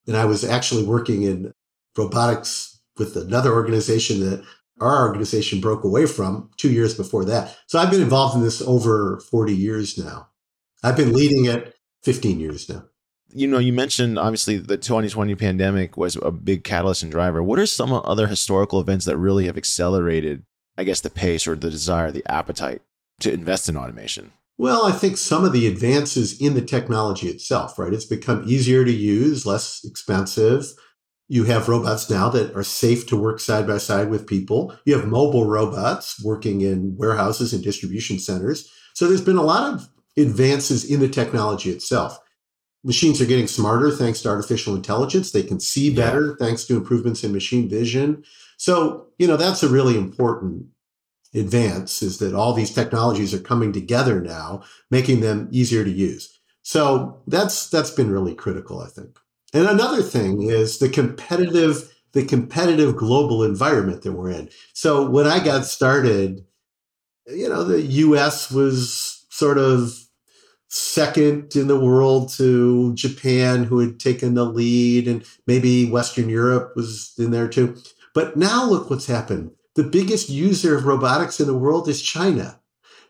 and 0.08 0.16
i 0.16 0.26
was 0.26 0.44
actually 0.44 0.84
working 0.84 1.24
in 1.24 1.54
robotics 1.98 2.80
with 2.98 3.16
another 3.16 3.54
organization 3.54 4.20
that 4.22 4.44
our 4.80 5.08
organization 5.08 5.60
broke 5.60 5.84
away 5.84 6.06
from 6.06 6.50
two 6.58 6.72
years 6.72 6.94
before 6.94 7.26
that 7.26 7.58
so 7.68 7.80
i've 7.80 7.92
been 7.92 8.02
involved 8.02 8.36
in 8.36 8.44
this 8.44 8.62
over 8.62 9.20
40 9.20 9.56
years 9.56 9.98
now 9.98 10.28
i've 10.84 10.98
been 10.98 11.14
leading 11.14 11.46
it 11.46 11.76
15 12.04 12.40
years 12.40 12.70
now 12.70 12.84
you 13.34 13.48
know, 13.48 13.60
you 13.60 13.74
mentioned 13.74 14.18
obviously 14.18 14.58
the 14.58 14.78
2020 14.78 15.36
pandemic 15.36 15.98
was 15.98 16.16
a 16.16 16.32
big 16.32 16.64
catalyst 16.64 17.04
and 17.04 17.12
driver. 17.12 17.44
What 17.44 17.60
are 17.60 17.66
some 17.66 17.92
other 17.92 18.28
historical 18.28 18.80
events 18.80 19.06
that 19.06 19.18
really 19.18 19.46
have 19.46 19.58
accelerated, 19.58 20.44
I 20.78 20.84
guess, 20.84 21.02
the 21.02 21.10
pace 21.10 21.48
or 21.48 21.56
the 21.56 21.70
desire, 21.70 22.12
the 22.12 22.26
appetite 22.32 22.82
to 23.20 23.32
invest 23.32 23.68
in 23.68 23.78
automation? 23.78 24.32
Well, 24.58 24.86
I 24.86 24.92
think 24.92 25.18
some 25.18 25.46
of 25.46 25.54
the 25.54 25.68
advances 25.68 26.40
in 26.42 26.56
the 26.56 26.62
technology 26.62 27.28
itself, 27.28 27.78
right? 27.78 27.94
It's 27.94 28.06
become 28.06 28.44
easier 28.48 28.84
to 28.84 28.92
use, 28.92 29.46
less 29.46 29.84
expensive. 29.84 30.66
You 31.28 31.44
have 31.44 31.70
robots 31.70 32.10
now 32.10 32.30
that 32.30 32.56
are 32.56 32.64
safe 32.64 33.06
to 33.08 33.18
work 33.18 33.40
side 33.40 33.68
by 33.68 33.78
side 33.78 34.10
with 34.10 34.26
people. 34.26 34.76
You 34.86 34.98
have 34.98 35.08
mobile 35.08 35.46
robots 35.46 36.24
working 36.24 36.62
in 36.62 36.96
warehouses 36.98 37.54
and 37.54 37.64
distribution 37.64 38.18
centers. 38.18 38.72
So 38.96 39.08
there's 39.08 39.22
been 39.22 39.38
a 39.38 39.44
lot 39.44 39.74
of 39.74 39.90
advances 40.18 40.90
in 40.90 41.02
the 41.02 41.10
technology 41.10 41.70
itself 41.70 42.20
machines 42.88 43.20
are 43.20 43.26
getting 43.26 43.48
smarter 43.48 43.92
thanks 43.92 44.22
to 44.22 44.30
artificial 44.30 44.76
intelligence. 44.76 45.32
They 45.32 45.44
can 45.44 45.60
see 45.60 45.94
better 45.94 46.28
yeah. 46.28 46.46
thanks 46.46 46.64
to 46.66 46.78
improvements 46.78 47.24
in 47.24 47.34
machine 47.34 47.70
vision. 47.70 48.24
So, 48.58 49.08
you 49.20 49.28
know, 49.28 49.38
that's 49.38 49.62
a 49.62 49.70
really 49.70 49.98
important 49.98 50.66
advance 51.40 52.02
is 52.02 52.18
that 52.20 52.34
all 52.34 52.54
these 52.54 52.74
technologies 52.74 53.34
are 53.34 53.40
coming 53.40 53.72
together 53.72 54.22
now, 54.22 54.64
making 54.92 55.22
them 55.22 55.48
easier 55.52 55.84
to 55.84 55.92
use. 55.92 56.40
So 56.64 57.22
that's 57.28 57.70
that's 57.70 57.92
been 57.92 58.12
really 58.12 58.36
critical, 58.36 58.82
I 58.82 58.88
think. 58.88 59.18
And 59.54 59.68
another 59.68 60.02
thing 60.02 60.44
is 60.44 60.80
the 60.80 60.90
competitive 60.90 61.94
the 62.14 62.26
competitive 62.26 62.96
global 62.96 63.44
environment 63.44 64.02
that 64.02 64.14
we're 64.14 64.32
in. 64.32 64.50
So 64.74 65.10
when 65.10 65.28
I 65.28 65.44
got 65.44 65.66
started, 65.66 66.46
you 67.28 67.48
know, 67.48 67.64
the 67.64 67.82
US 67.82 68.50
was 68.50 69.26
sort 69.30 69.58
of 69.58 69.94
second 70.70 71.56
in 71.56 71.68
the 71.68 71.80
world 71.80 72.30
to 72.34 72.94
Japan, 72.96 73.64
who 73.64 73.80
had 73.80 74.00
taken 74.00 74.34
the 74.34 74.46
lead, 74.46 75.08
and 75.08 75.24
maybe 75.46 75.90
Western 75.90 76.30
Europe 76.30 76.74
was 76.76 77.14
in 77.18 77.32
there 77.32 77.48
too. 77.48 77.76
But 78.14 78.36
now 78.36 78.66
look 78.66 78.90
what's 78.90 79.06
happened. 79.06 79.52
The 79.78 79.84
biggest 79.84 80.28
user 80.28 80.76
of 80.76 80.86
robotics 80.86 81.40
in 81.40 81.46
the 81.46 81.58
world 81.58 81.88
is 81.88 82.02
China. 82.02 82.60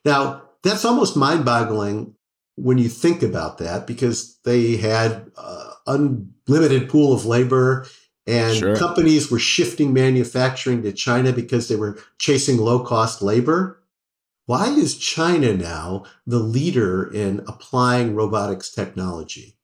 Now, 0.03 0.43
that's 0.63 0.83
almost 0.83 1.15
mind 1.15 1.45
boggling 1.45 2.13
when 2.55 2.77
you 2.77 2.89
think 2.89 3.23
about 3.23 3.59
that 3.59 3.87
because 3.87 4.37
they 4.43 4.75
had 4.75 5.31
uh, 5.37 5.71
unlimited 5.87 6.89
pool 6.89 7.13
of 7.13 7.25
labor 7.25 7.87
and 8.25 8.57
sure. 8.57 8.75
companies 8.75 9.31
were 9.31 9.39
shifting 9.39 9.93
manufacturing 9.93 10.83
to 10.83 10.91
China 10.91 11.31
because 11.31 11.69
they 11.69 11.77
were 11.77 11.97
chasing 12.19 12.57
low 12.57 12.83
cost 12.83 13.21
labor. 13.21 13.81
Why 14.45 14.67
is 14.67 14.97
China 14.97 15.53
now 15.53 16.03
the 16.25 16.39
leader 16.39 17.09
in 17.09 17.45
applying 17.47 18.13
robotics 18.13 18.69
technology? 18.69 19.56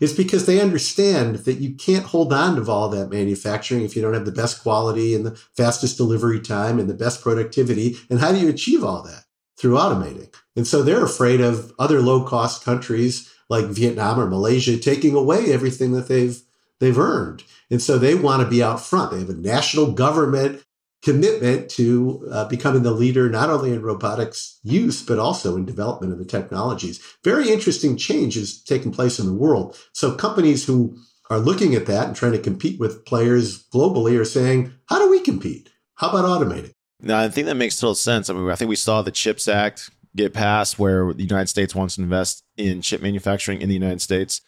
It's 0.00 0.12
because 0.12 0.46
they 0.46 0.60
understand 0.60 1.36
that 1.36 1.58
you 1.58 1.74
can't 1.74 2.06
hold 2.06 2.32
on 2.32 2.56
to 2.56 2.70
all 2.70 2.88
that 2.90 3.10
manufacturing 3.10 3.82
if 3.82 3.94
you 3.94 4.02
don't 4.02 4.14
have 4.14 4.24
the 4.24 4.32
best 4.32 4.62
quality 4.62 5.14
and 5.14 5.26
the 5.26 5.36
fastest 5.56 5.96
delivery 5.96 6.40
time 6.40 6.78
and 6.78 6.88
the 6.88 6.94
best 6.94 7.22
productivity. 7.22 7.96
And 8.10 8.20
how 8.20 8.32
do 8.32 8.38
you 8.38 8.48
achieve 8.48 8.84
all 8.84 9.02
that? 9.02 9.24
Through 9.56 9.74
automating. 9.74 10.34
And 10.56 10.66
so 10.66 10.82
they're 10.82 11.04
afraid 11.04 11.40
of 11.40 11.72
other 11.78 12.00
low 12.00 12.24
cost 12.24 12.64
countries 12.64 13.32
like 13.48 13.66
Vietnam 13.66 14.18
or 14.18 14.26
Malaysia 14.26 14.76
taking 14.78 15.14
away 15.14 15.52
everything 15.52 15.92
that 15.92 16.08
they've 16.08 16.40
they've 16.80 16.98
earned. 16.98 17.44
And 17.70 17.80
so 17.80 17.98
they 17.98 18.14
want 18.14 18.42
to 18.42 18.48
be 18.48 18.62
out 18.62 18.80
front. 18.80 19.12
They 19.12 19.20
have 19.20 19.30
a 19.30 19.34
national 19.34 19.92
government 19.92 20.62
commitment 21.04 21.68
to 21.68 22.26
uh, 22.32 22.48
becoming 22.48 22.82
the 22.82 22.90
leader 22.90 23.28
not 23.28 23.50
only 23.50 23.72
in 23.72 23.82
robotics 23.82 24.58
use 24.62 25.02
but 25.02 25.18
also 25.18 25.54
in 25.56 25.66
development 25.66 26.12
of 26.12 26.18
the 26.18 26.24
technologies. 26.24 26.98
Very 27.22 27.50
interesting 27.50 27.96
change 27.96 28.36
is 28.36 28.62
taking 28.62 28.90
place 28.90 29.18
in 29.18 29.26
the 29.26 29.34
world. 29.34 29.78
So 29.92 30.14
companies 30.14 30.64
who 30.64 30.96
are 31.28 31.38
looking 31.38 31.74
at 31.74 31.86
that 31.86 32.06
and 32.06 32.16
trying 32.16 32.32
to 32.32 32.38
compete 32.38 32.80
with 32.80 33.04
players 33.04 33.68
globally 33.68 34.18
are 34.18 34.24
saying 34.24 34.72
how 34.86 34.98
do 34.98 35.10
we 35.10 35.20
compete? 35.20 35.70
How 35.96 36.08
about 36.08 36.24
automating 36.24 36.72
no 37.00 37.16
i 37.16 37.28
think 37.28 37.46
that 37.46 37.54
makes 37.54 37.76
total 37.76 37.94
sense. 37.94 38.30
I 38.30 38.32
mean 38.32 38.48
i 38.50 38.54
think 38.54 38.68
we 38.68 38.76
saw 38.76 39.02
the 39.02 39.10
chips 39.10 39.46
act 39.46 39.90
get 40.16 40.32
passed 40.32 40.78
where 40.78 41.12
the 41.12 41.22
united 41.22 41.48
states 41.48 41.74
wants 41.74 41.96
to 41.96 42.02
invest 42.02 42.44
in 42.56 42.80
chip 42.80 43.02
manufacturing 43.02 43.60
in 43.60 43.68
the 43.68 43.74
united 43.74 44.00
states. 44.00 44.40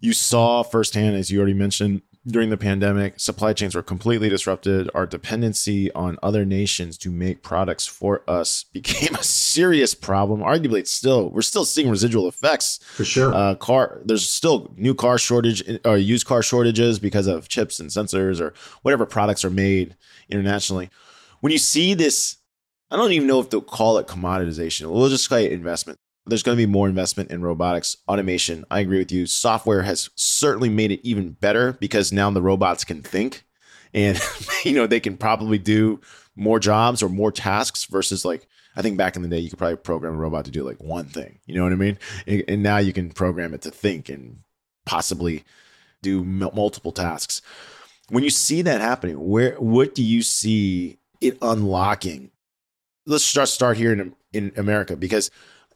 You 0.00 0.12
saw 0.12 0.62
firsthand 0.62 1.16
as 1.16 1.30
you 1.30 1.38
already 1.38 1.54
mentioned 1.54 2.02
during 2.26 2.50
the 2.50 2.56
pandemic, 2.56 3.18
supply 3.18 3.52
chains 3.52 3.74
were 3.74 3.82
completely 3.82 4.28
disrupted. 4.28 4.88
Our 4.94 5.06
dependency 5.06 5.90
on 5.92 6.18
other 6.22 6.44
nations 6.44 6.96
to 6.98 7.10
make 7.10 7.42
products 7.42 7.86
for 7.86 8.22
us 8.28 8.64
became 8.72 9.14
a 9.14 9.22
serious 9.22 9.94
problem. 9.94 10.40
Arguably, 10.40 10.80
it's 10.80 10.92
still 10.92 11.30
we're 11.30 11.42
still 11.42 11.64
seeing 11.64 11.90
residual 11.90 12.28
effects 12.28 12.78
for 12.94 13.04
sure. 13.04 13.34
Uh, 13.34 13.54
car 13.56 14.00
there's 14.04 14.28
still 14.28 14.72
new 14.76 14.94
car 14.94 15.18
shortage 15.18 15.62
or 15.84 15.96
used 15.96 16.26
car 16.26 16.42
shortages 16.42 16.98
because 16.98 17.26
of 17.26 17.48
chips 17.48 17.80
and 17.80 17.90
sensors 17.90 18.40
or 18.40 18.54
whatever 18.82 19.04
products 19.04 19.44
are 19.44 19.50
made 19.50 19.96
internationally. 20.28 20.90
When 21.40 21.52
you 21.52 21.58
see 21.58 21.94
this, 21.94 22.36
I 22.90 22.96
don't 22.96 23.12
even 23.12 23.26
know 23.26 23.40
if 23.40 23.50
they'll 23.50 23.60
call 23.60 23.98
it 23.98 24.06
commoditization. 24.06 24.92
We'll 24.92 25.08
just 25.08 25.28
call 25.28 25.38
it 25.38 25.50
investment 25.50 25.98
there's 26.26 26.42
going 26.42 26.56
to 26.56 26.66
be 26.66 26.70
more 26.70 26.88
investment 26.88 27.30
in 27.30 27.42
robotics, 27.42 27.96
automation. 28.08 28.64
I 28.70 28.80
agree 28.80 28.98
with 28.98 29.10
you. 29.10 29.26
Software 29.26 29.82
has 29.82 30.10
certainly 30.14 30.68
made 30.68 30.92
it 30.92 31.06
even 31.06 31.32
better 31.32 31.72
because 31.74 32.12
now 32.12 32.30
the 32.30 32.42
robots 32.42 32.84
can 32.84 33.02
think 33.02 33.44
and 33.94 34.20
you 34.64 34.72
know 34.72 34.86
they 34.86 35.00
can 35.00 35.16
probably 35.16 35.58
do 35.58 36.00
more 36.34 36.58
jobs 36.58 37.02
or 37.02 37.08
more 37.08 37.32
tasks 37.32 37.84
versus 37.86 38.24
like 38.24 38.46
I 38.76 38.82
think 38.82 38.96
back 38.96 39.16
in 39.16 39.22
the 39.22 39.28
day 39.28 39.38
you 39.38 39.50
could 39.50 39.58
probably 39.58 39.76
program 39.76 40.14
a 40.14 40.18
robot 40.18 40.46
to 40.46 40.50
do 40.50 40.62
like 40.62 40.82
one 40.82 41.04
thing. 41.06 41.40
You 41.44 41.56
know 41.56 41.64
what 41.64 41.72
I 41.72 41.76
mean? 41.76 41.98
And 42.26 42.62
now 42.62 42.78
you 42.78 42.92
can 42.92 43.10
program 43.10 43.52
it 43.52 43.62
to 43.62 43.70
think 43.70 44.08
and 44.08 44.38
possibly 44.86 45.44
do 46.00 46.24
multiple 46.24 46.92
tasks. 46.92 47.42
When 48.08 48.24
you 48.24 48.30
see 48.30 48.62
that 48.62 48.80
happening, 48.80 49.28
where 49.28 49.54
what 49.56 49.94
do 49.94 50.02
you 50.02 50.22
see 50.22 50.98
it 51.20 51.36
unlocking? 51.42 52.30
Let's 53.06 53.30
just 53.30 53.54
start 53.54 53.76
here 53.76 53.92
in 53.92 54.14
in 54.32 54.52
America 54.56 54.96
because 54.96 55.30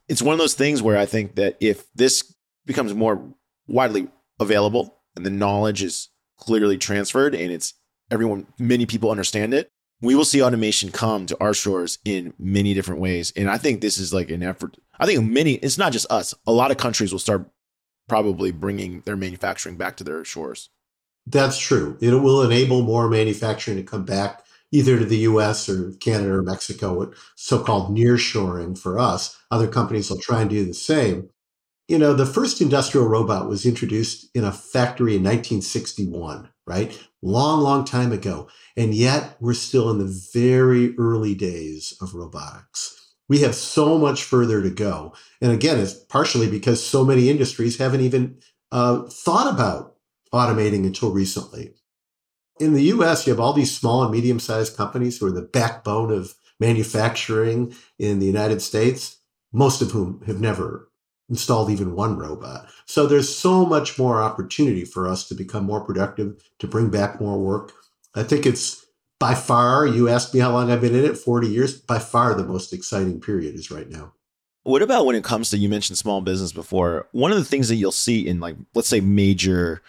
it's 0.08 0.22
one 0.22 0.32
of 0.32 0.38
those 0.38 0.54
things 0.54 0.82
where 0.82 0.96
I 0.96 1.06
think 1.06 1.34
that 1.36 1.56
if 1.60 1.86
this 1.94 2.34
becomes 2.64 2.94
more 2.94 3.22
widely 3.66 4.08
available 4.40 4.98
and 5.14 5.24
the 5.24 5.30
knowledge 5.30 5.82
is 5.82 6.08
clearly 6.38 6.78
transferred 6.78 7.34
and 7.34 7.50
it's 7.50 7.74
everyone, 8.10 8.46
many 8.58 8.86
people 8.86 9.10
understand 9.10 9.54
it, 9.54 9.70
we 10.00 10.14
will 10.14 10.24
see 10.24 10.42
automation 10.42 10.90
come 10.90 11.26
to 11.26 11.36
our 11.40 11.54
shores 11.54 11.98
in 12.04 12.34
many 12.38 12.74
different 12.74 13.00
ways. 13.00 13.32
And 13.34 13.50
I 13.50 13.58
think 13.58 13.80
this 13.80 13.98
is 13.98 14.12
like 14.12 14.30
an 14.30 14.42
effort. 14.42 14.76
I 14.98 15.06
think 15.06 15.30
many, 15.30 15.54
it's 15.54 15.78
not 15.78 15.92
just 15.92 16.10
us, 16.10 16.34
a 16.46 16.52
lot 16.52 16.70
of 16.70 16.76
countries 16.76 17.12
will 17.12 17.18
start 17.18 17.48
probably 18.08 18.52
bringing 18.52 19.00
their 19.00 19.16
manufacturing 19.16 19.76
back 19.76 19.96
to 19.96 20.04
their 20.04 20.24
shores. 20.24 20.70
That's 21.26 21.58
true. 21.58 21.96
It 22.00 22.14
will 22.14 22.42
enable 22.42 22.82
more 22.82 23.08
manufacturing 23.08 23.78
to 23.78 23.82
come 23.82 24.04
back 24.04 24.45
either 24.72 24.98
to 24.98 25.04
the 25.04 25.18
US 25.18 25.68
or 25.68 25.92
Canada 26.00 26.34
or 26.34 26.42
Mexico, 26.42 27.12
so 27.34 27.62
called 27.62 27.96
nearshoring 27.96 28.78
for 28.78 28.98
us. 28.98 29.36
Other 29.50 29.68
companies 29.68 30.10
will 30.10 30.18
try 30.18 30.40
and 30.40 30.50
do 30.50 30.64
the 30.64 30.74
same. 30.74 31.30
You 31.88 31.98
know, 31.98 32.14
the 32.14 32.26
first 32.26 32.60
industrial 32.60 33.06
robot 33.06 33.48
was 33.48 33.64
introduced 33.64 34.28
in 34.34 34.42
a 34.44 34.50
factory 34.50 35.14
in 35.14 35.22
1961, 35.22 36.48
right? 36.66 36.98
Long, 37.22 37.60
long 37.60 37.84
time 37.84 38.10
ago. 38.10 38.48
And 38.76 38.92
yet 38.92 39.36
we're 39.40 39.54
still 39.54 39.90
in 39.90 39.98
the 39.98 40.22
very 40.34 40.96
early 40.98 41.34
days 41.34 41.96
of 42.00 42.14
robotics. 42.14 43.14
We 43.28 43.40
have 43.40 43.54
so 43.54 43.98
much 43.98 44.24
further 44.24 44.62
to 44.62 44.70
go. 44.70 45.14
And 45.40 45.52
again, 45.52 45.78
it's 45.78 45.94
partially 45.94 46.48
because 46.48 46.84
so 46.84 47.04
many 47.04 47.30
industries 47.30 47.78
haven't 47.78 48.00
even 48.00 48.38
uh, 48.72 49.02
thought 49.02 49.52
about 49.52 49.96
automating 50.32 50.84
until 50.84 51.12
recently. 51.12 51.74
In 52.58 52.72
the 52.72 52.84
US, 52.84 53.26
you 53.26 53.32
have 53.32 53.40
all 53.40 53.52
these 53.52 53.76
small 53.76 54.02
and 54.02 54.12
medium 54.12 54.40
sized 54.40 54.76
companies 54.76 55.18
who 55.18 55.26
are 55.26 55.32
the 55.32 55.42
backbone 55.42 56.10
of 56.10 56.34
manufacturing 56.58 57.74
in 57.98 58.18
the 58.18 58.26
United 58.26 58.62
States, 58.62 59.18
most 59.52 59.82
of 59.82 59.90
whom 59.90 60.22
have 60.26 60.40
never 60.40 60.90
installed 61.28 61.70
even 61.70 61.94
one 61.94 62.16
robot. 62.16 62.68
So 62.86 63.06
there's 63.06 63.34
so 63.34 63.66
much 63.66 63.98
more 63.98 64.22
opportunity 64.22 64.84
for 64.84 65.08
us 65.08 65.28
to 65.28 65.34
become 65.34 65.64
more 65.64 65.84
productive, 65.84 66.42
to 66.60 66.66
bring 66.66 66.88
back 66.88 67.20
more 67.20 67.38
work. 67.38 67.72
I 68.14 68.22
think 68.22 68.46
it's 68.46 68.86
by 69.18 69.34
far, 69.34 69.86
you 69.86 70.08
asked 70.08 70.32
me 70.34 70.40
how 70.40 70.52
long 70.52 70.70
I've 70.70 70.80
been 70.80 70.94
in 70.94 71.04
it 71.04 71.18
40 71.18 71.48
years, 71.48 71.78
by 71.78 71.98
far 71.98 72.34
the 72.34 72.44
most 72.44 72.72
exciting 72.72 73.20
period 73.20 73.54
is 73.54 73.70
right 73.70 73.88
now. 73.88 74.12
What 74.62 74.82
about 74.82 75.06
when 75.06 75.16
it 75.16 75.24
comes 75.24 75.50
to 75.50 75.58
you 75.58 75.68
mentioned 75.68 75.98
small 75.98 76.20
business 76.20 76.52
before? 76.52 77.08
One 77.12 77.30
of 77.32 77.38
the 77.38 77.44
things 77.44 77.68
that 77.68 77.76
you'll 77.76 77.92
see 77.92 78.26
in 78.26 78.40
like 78.40 78.56
let's 78.74 78.88
say 78.88 79.00
major 79.00 79.80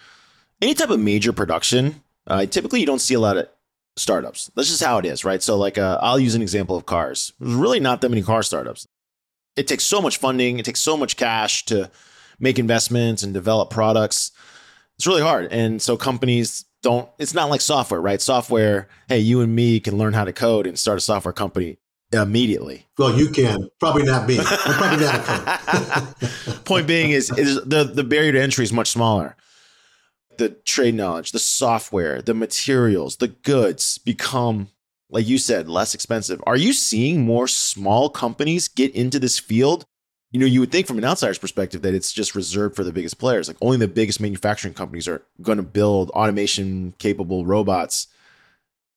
any 0.62 0.74
type 0.74 0.90
of 0.90 1.00
major 1.00 1.34
production 1.34 2.02
uh, 2.28 2.46
typically, 2.46 2.80
you 2.80 2.86
don't 2.86 3.00
see 3.00 3.14
a 3.14 3.20
lot 3.20 3.38
of 3.38 3.48
startups. 3.96 4.52
That's 4.56 4.70
just 4.70 4.84
how 4.84 4.98
it 4.98 5.06
is, 5.06 5.24
right? 5.24 5.42
So, 5.42 5.58
like, 5.58 5.78
uh, 5.78 5.98
I'll 6.02 6.20
use 6.20 6.36
an 6.36 6.42
example 6.42 6.76
of 6.76 6.86
cars. 6.86 7.34
There's 7.40 7.54
really 7.54 7.80
not 7.80 8.02
that 8.02 8.10
many 8.10 8.22
car 8.22 8.44
startups. 8.44 8.88
It 9.56 9.68
takes 9.68 9.86
so 9.86 10.02
much 10.02 10.18
funding, 10.18 10.60
it 10.60 10.66
takes 10.66 10.82
so 10.82 10.96
much 10.96 11.18
cash 11.18 11.66
to 11.66 11.90
make 12.40 12.60
investments 12.60 13.24
and 13.24 13.34
develop 13.34 13.70
products. 13.70 14.32
It's 14.98 15.08
really 15.08 15.22
hard. 15.22 15.52
And 15.52 15.82
so, 15.82 15.96
companies 15.98 16.66
don't, 16.84 17.10
it's 17.18 17.34
not 17.34 17.50
like 17.50 17.62
software, 17.62 18.02
right? 18.02 18.22
Software, 18.22 18.88
hey, 19.08 19.20
you 19.20 19.42
and 19.42 19.56
me 19.56 19.80
can 19.80 19.98
learn 19.98 20.14
how 20.14 20.26
to 20.26 20.34
code 20.34 20.68
and 20.68 20.78
start 20.78 20.98
a 20.98 21.02
software 21.02 21.34
company 21.34 21.78
immediately. 22.12 22.86
Well, 22.98 23.18
you 23.18 23.30
can. 23.30 23.70
Probably 23.80 24.04
not 24.04 24.28
me. 24.28 24.38
Probably 24.42 25.06
not. 25.06 26.66
Point 26.66 26.88
being 26.88 27.12
is, 27.12 27.32
is 27.38 27.56
the, 27.66 27.84
the 27.84 28.04
barrier 28.04 28.34
to 28.34 28.42
entry 28.42 28.64
is 28.64 28.72
much 28.72 28.90
smaller 28.90 29.36
the 30.38 30.50
trade 30.50 30.96
knowledge, 30.96 31.32
the 31.32 31.40
software, 31.40 32.22
the 32.22 32.34
materials, 32.34 33.18
the 33.18 33.30
goods 33.30 33.98
become, 33.98 34.70
like 35.10 35.28
you 35.28 35.38
said, 35.38 35.70
less 35.70 35.94
expensive. 35.94 36.42
Are 36.46 36.58
you 36.58 36.74
seeing 36.74 37.26
more 37.26 37.48
small 37.48 38.10
companies 38.10 38.68
get 38.68 38.94
into 38.96 39.20
this 39.20 39.40
field? 39.40 39.86
You 40.32 40.40
know, 40.40 40.46
you 40.46 40.60
would 40.60 40.72
think 40.72 40.88
from 40.88 40.98
an 40.98 41.06
outsider's 41.06 41.38
perspective 41.38 41.82
that 41.84 41.94
it's 41.94 42.12
just 42.12 42.36
reserved 42.36 42.76
for 42.76 42.84
the 42.84 42.92
biggest 42.92 43.18
players. 43.18 43.48
Like 43.48 43.58
only 43.62 43.78
the 43.78 43.88
biggest 43.88 44.20
manufacturing 44.20 44.74
companies 44.74 45.08
are 45.08 45.24
going 45.42 45.58
to 45.58 45.64
build 45.64 46.10
automation 46.12 46.94
capable 47.00 47.46
robots. 47.46 48.08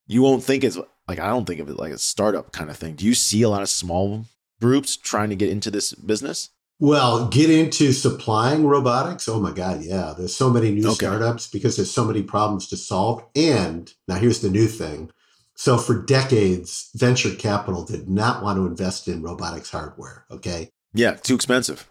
You 0.07 0.23
won't 0.23 0.43
think 0.43 0.65
it's 0.65 0.79
like, 1.07 1.21
I 1.21 1.29
don't 1.29 1.45
think 1.45 1.61
of 1.61 1.69
it 1.69 1.77
like 1.77 1.93
a 1.93 1.99
startup 1.99 2.53
kind 2.53 2.69
of 2.69 2.77
thing. 2.77 2.95
Do 2.95 3.07
you 3.07 3.15
see 3.15 3.43
a 3.43 3.49
lot 3.49 3.63
of 3.63 3.69
small 3.69 4.25
groups 4.61 4.97
trying 4.97 5.31
to 5.31 5.37
get 5.37 5.51
into 5.51 5.71
this 5.71 5.93
business? 5.93 6.51
Well, 6.81 7.29
get 7.29 7.51
into 7.51 7.93
supplying 7.93 8.67
robotics. 8.67 9.29
Oh 9.29 9.39
my 9.39 9.53
God, 9.53 9.83
yeah. 9.83 10.15
There's 10.17 10.35
so 10.35 10.49
many 10.49 10.71
new 10.71 10.87
okay. 10.89 11.07
startups 11.07 11.47
because 11.47 11.77
there's 11.77 11.91
so 11.91 12.05
many 12.05 12.23
problems 12.23 12.69
to 12.69 12.77
solve. 12.79 13.23
And 13.37 13.93
now 14.09 14.15
here's 14.15 14.41
the 14.41 14.49
new 14.49 14.67
thing. 14.67 15.11
So 15.55 15.77
for 15.77 16.03
decades, 16.03 16.89
venture 16.95 17.35
capital 17.35 17.85
did 17.85 18.09
not 18.09 18.43
want 18.43 18.57
to 18.57 18.67
invest 18.67 19.09
in 19.09 19.23
robotics 19.23 19.71
hardware. 19.71 20.25
Okay. 20.31 20.71
Yeah, 20.95 21.13
too 21.13 21.35
expensive. 21.35 21.87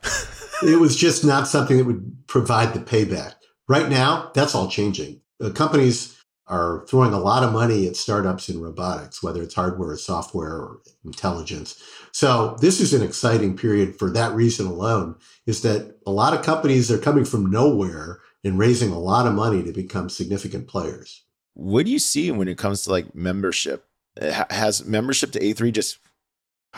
it 0.64 0.80
was 0.80 0.96
just 0.98 1.24
not 1.24 1.48
something 1.48 1.78
that 1.78 1.86
would 1.86 2.26
provide 2.26 2.74
the 2.74 2.80
payback. 2.80 3.36
Right 3.68 3.90
now, 3.90 4.32
that's 4.34 4.56
all 4.56 4.70
changing. 4.70 5.22
The 5.38 5.52
companies 5.52 6.20
are 6.48 6.84
throwing 6.90 7.14
a 7.14 7.20
lot 7.20 7.44
of 7.44 7.54
money 7.54 7.88
at 7.88 7.96
startups 7.96 8.50
in 8.50 8.60
robotics, 8.60 9.22
whether 9.22 9.44
it's 9.44 9.54
hardware 9.54 9.92
or 9.92 9.98
software 9.98 10.52
or 10.54 10.80
intelligence. 11.06 11.80
So 12.12 12.58
this 12.60 12.80
is 12.80 12.94
an 12.94 13.04
exciting 13.04 13.58
period 13.58 13.98
for 13.98 14.10
that 14.12 14.34
reason 14.34 14.66
alone, 14.66 15.16
is 15.46 15.62
that 15.62 15.98
a 16.06 16.12
lot 16.12 16.34
of 16.34 16.44
companies 16.44 16.92
are 16.92 16.98
coming 16.98 17.26
from 17.26 17.50
nowhere 17.50 18.20
and 18.44 18.58
raising 18.58 18.92
a 18.92 19.00
lot 19.00 19.28
of 19.28 19.34
money 19.34 19.64
to 19.64 19.72
become 19.72 20.10
significant 20.10 20.68
players. 20.68 21.24
What 21.54 21.86
do 21.86 21.92
you 21.92 22.00
see 22.00 22.32
when 22.32 22.48
it 22.48 22.58
comes 22.58 22.84
to 22.84 22.92
like 22.92 23.14
membership? 23.14 23.86
Has 24.20 24.86
membership 24.86 25.32
to 25.34 25.40
A3 25.40 25.72
just 25.72 26.00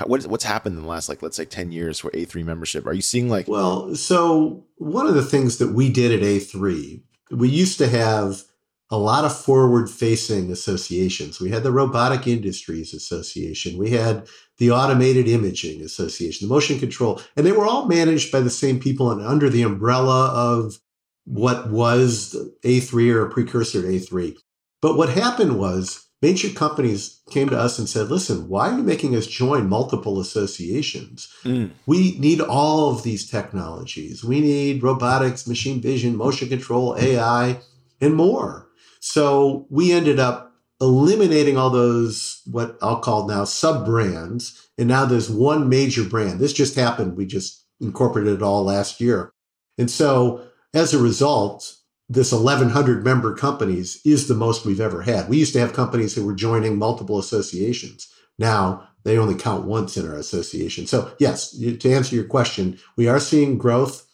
what, 0.05 0.25
what's 0.25 0.43
happened 0.43 0.77
in 0.77 0.83
the 0.83 0.87
last 0.87 1.09
like 1.09 1.21
let's 1.21 1.35
say 1.37 1.45
10 1.45 1.71
years 1.71 1.99
for 1.99 2.11
A3 2.11 2.43
membership? 2.43 2.85
Are 2.85 2.93
you 2.93 3.01
seeing 3.01 3.29
like 3.29 3.47
Well, 3.47 3.95
so 3.95 4.65
one 4.77 5.07
of 5.07 5.15
the 5.15 5.23
things 5.23 5.57
that 5.57 5.69
we 5.69 5.89
did 5.89 6.11
at 6.11 6.25
A3, 6.25 7.01
we 7.31 7.49
used 7.49 7.77
to 7.77 7.87
have 7.87 8.43
a 8.91 8.97
lot 8.97 9.23
of 9.23 9.35
forward 9.35 9.89
facing 9.89 10.51
associations. 10.51 11.39
We 11.39 11.49
had 11.49 11.63
the 11.63 11.71
Robotic 11.71 12.27
Industries 12.27 12.93
Association, 12.93 13.77
we 13.77 13.91
had 13.91 14.27
the 14.57 14.71
Automated 14.71 15.27
Imaging 15.27 15.81
Association, 15.81 16.47
the 16.47 16.53
Motion 16.53 16.77
Control, 16.77 17.21
and 17.35 17.45
they 17.45 17.53
were 17.53 17.65
all 17.65 17.87
managed 17.87 18.31
by 18.31 18.41
the 18.41 18.49
same 18.49 18.79
people 18.79 19.09
and 19.09 19.21
under 19.21 19.49
the 19.49 19.63
umbrella 19.63 20.27
of 20.27 20.79
what 21.23 21.71
was 21.71 22.35
A3 22.63 23.13
or 23.13 23.25
a 23.25 23.29
precursor 23.29 23.81
to 23.81 23.87
A3. 23.87 24.35
But 24.81 24.97
what 24.97 25.09
happened 25.09 25.57
was 25.57 26.07
major 26.21 26.49
companies 26.49 27.21
came 27.29 27.49
to 27.49 27.57
us 27.57 27.79
and 27.79 27.87
said, 27.87 28.09
listen, 28.09 28.49
why 28.49 28.69
are 28.69 28.77
you 28.77 28.83
making 28.83 29.15
us 29.15 29.25
join 29.25 29.69
multiple 29.69 30.19
associations? 30.19 31.33
Mm. 31.43 31.71
We 31.85 32.17
need 32.19 32.41
all 32.41 32.91
of 32.91 33.03
these 33.03 33.29
technologies. 33.29 34.23
We 34.23 34.41
need 34.41 34.83
robotics, 34.83 35.47
machine 35.47 35.81
vision, 35.81 36.15
motion 36.17 36.49
control, 36.49 36.95
AI, 36.99 37.59
and 38.01 38.15
more. 38.15 38.67
So 39.01 39.67
we 39.69 39.91
ended 39.91 40.19
up 40.19 40.53
eliminating 40.79 41.57
all 41.57 41.69
those, 41.69 42.41
what 42.45 42.77
I'll 42.81 42.99
call 42.99 43.27
now 43.27 43.43
sub 43.43 43.85
brands. 43.85 44.69
And 44.77 44.87
now 44.87 45.05
there's 45.05 45.29
one 45.29 45.67
major 45.69 46.03
brand. 46.03 46.39
This 46.39 46.53
just 46.53 46.75
happened. 46.75 47.17
We 47.17 47.25
just 47.25 47.65
incorporated 47.81 48.35
it 48.35 48.41
all 48.41 48.63
last 48.63 49.01
year. 49.01 49.33
And 49.77 49.91
so 49.91 50.43
as 50.73 50.93
a 50.93 50.99
result, 51.01 51.75
this 52.09 52.31
1100 52.31 53.03
member 53.03 53.35
companies 53.35 54.01
is 54.05 54.27
the 54.27 54.35
most 54.35 54.65
we've 54.65 54.81
ever 54.81 55.01
had. 55.01 55.29
We 55.29 55.37
used 55.37 55.53
to 55.53 55.59
have 55.59 55.73
companies 55.73 56.15
that 56.15 56.23
were 56.23 56.33
joining 56.33 56.77
multiple 56.77 57.19
associations. 57.19 58.11
Now 58.37 58.87
they 59.03 59.17
only 59.17 59.35
count 59.35 59.65
once 59.65 59.97
in 59.97 60.07
our 60.07 60.17
association. 60.17 60.87
So, 60.87 61.13
yes, 61.19 61.57
to 61.57 61.91
answer 61.91 62.15
your 62.15 62.25
question, 62.25 62.79
we 62.97 63.07
are 63.07 63.19
seeing 63.19 63.57
growth 63.57 64.05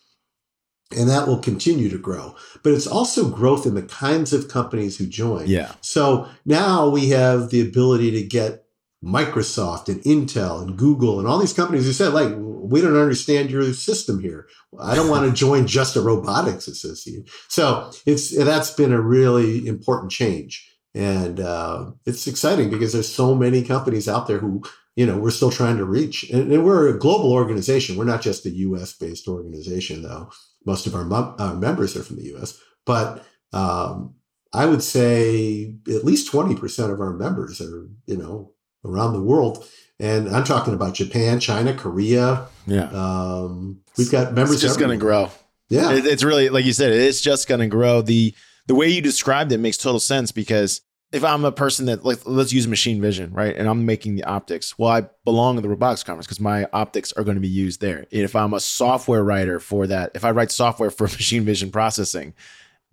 and 0.96 1.10
that 1.10 1.28
will 1.28 1.40
continue 1.40 1.90
to 1.90 1.98
grow. 1.98 2.36
But 2.64 2.74
it's 2.74 2.88
also 2.88 3.30
growth 3.30 3.66
in 3.66 3.76
the 3.76 3.84
kinds 3.84 4.34
of 4.34 4.48
companies 4.48 4.98
who 4.98 5.06
join. 5.06 5.48
Yeah. 5.48 5.74
So 5.82 6.28
now 6.46 6.90
we 6.90 7.10
have 7.10 7.50
the 7.50 7.62
ability 7.62 8.12
to 8.12 8.24
get 8.24 8.66
Microsoft 9.04 9.90
and 9.90 10.02
Intel 10.02 10.62
and 10.62 10.78
Google 10.78 11.20
and 11.20 11.28
all 11.28 11.40
these 11.40 11.54
companies 11.54 11.86
who 11.86 11.94
said, 11.94 12.14
like, 12.14 12.34
we 12.38 12.82
don't 12.82 12.98
understand 12.98 13.52
your 13.52 13.72
system 13.74 14.20
here. 14.20 14.48
I 14.80 14.96
don't 14.96 15.10
want 15.10 15.28
to 15.28 15.36
join 15.46 15.68
just 15.68 15.96
a 15.96 16.02
robotics 16.02 16.68
associate. 16.68 17.30
So 17.48 17.92
it's 18.06 18.36
that's 18.36 18.72
been 18.72 18.94
a 18.94 19.02
really 19.02 19.68
important 19.68 20.12
change. 20.12 20.74
And 20.96 21.40
uh, 21.40 21.92
it's 22.06 22.26
exciting 22.26 22.70
because 22.70 22.94
there's 22.94 23.14
so 23.14 23.36
many 23.36 23.64
companies 23.64 24.10
out 24.10 24.26
there 24.26 24.40
who, 24.40 24.64
you 24.96 25.06
know, 25.06 25.18
we're 25.18 25.30
still 25.30 25.52
trying 25.52 25.78
to 25.78 25.86
reach. 25.86 26.28
And, 26.32 26.52
and 26.52 26.66
we're 26.66 26.88
a 26.88 26.98
global 26.98 27.32
organization. 27.32 27.98
We're 27.98 28.06
not 28.06 28.24
just 28.24 28.48
a 28.48 28.50
US 28.50 28.94
based 28.94 29.28
organization, 29.28 30.02
though 30.02 30.32
most 30.68 30.86
of 30.86 30.94
our, 30.94 31.12
our 31.40 31.56
members 31.56 31.96
are 31.96 32.04
from 32.04 32.18
the 32.18 32.36
US, 32.36 32.60
but 32.86 33.26
um, 33.54 34.14
I 34.54 34.66
would 34.66 34.84
say 34.84 35.76
at 35.88 36.04
least 36.04 36.32
20% 36.32 36.92
of 36.92 37.00
our 37.00 37.14
members 37.14 37.62
are, 37.62 37.90
you 38.06 38.18
know, 38.18 38.52
around 38.86 39.14
the 39.14 39.22
world. 39.22 39.66
And 40.00 40.30
I'm 40.30 40.44
talking 40.44 40.74
about 40.74 40.94
Japan, 40.94 41.40
China, 41.40 41.74
Korea. 41.74 42.48
Yeah. 42.68 42.90
Um, 42.92 43.80
we've 43.98 44.12
got 44.12 44.34
members. 44.34 44.56
It's 44.56 44.62
just 44.62 44.78
going 44.78 44.92
to 44.92 44.98
grow. 44.98 45.32
Yeah. 45.70 45.94
It, 45.94 46.06
it's 46.06 46.24
really, 46.24 46.50
like 46.50 46.66
you 46.66 46.74
said, 46.74 46.92
it's 46.92 47.22
just 47.22 47.48
going 47.48 47.62
to 47.62 47.68
grow. 47.68 48.02
The, 48.02 48.36
the 48.68 48.76
way 48.76 48.90
you 48.90 49.02
described 49.02 49.52
it 49.54 49.60
makes 49.60 49.78
total 49.78 50.00
sense 50.00 50.32
because 50.32 50.82
if 51.12 51.24
I'm 51.24 51.46
a 51.46 51.52
person 51.52 51.86
that 51.86 52.04
like 52.04 52.20
let's 52.26 52.52
use 52.52 52.68
machine 52.68 53.02
vision, 53.02 53.32
right? 53.34 53.56
And 53.56 53.68
I'm 53.68 53.86
making 53.86 54.16
the 54.16 54.26
optics. 54.26 54.78
Well, 54.78 54.92
I 54.92 55.08
belong 55.24 55.56
to 55.56 55.62
the 55.62 55.70
robotics 55.70 56.04
conference 56.04 56.28
because 56.28 56.40
my 56.40 56.68
optics 56.74 57.14
are 57.14 57.24
going 57.24 57.36
to 57.36 57.42
be 57.42 57.48
used 57.48 57.80
there. 57.80 58.06
If 58.12 58.36
I'm 58.36 58.54
a 58.54 58.60
software 58.60 59.24
writer 59.24 59.60
for 59.60 59.88
that, 59.88 60.12
if 60.16 60.26
I 60.26 60.32
write 60.32 60.52
software 60.52 60.92
for 60.92 61.04
machine 61.08 61.44
vision 61.44 61.72
processing, 61.72 62.34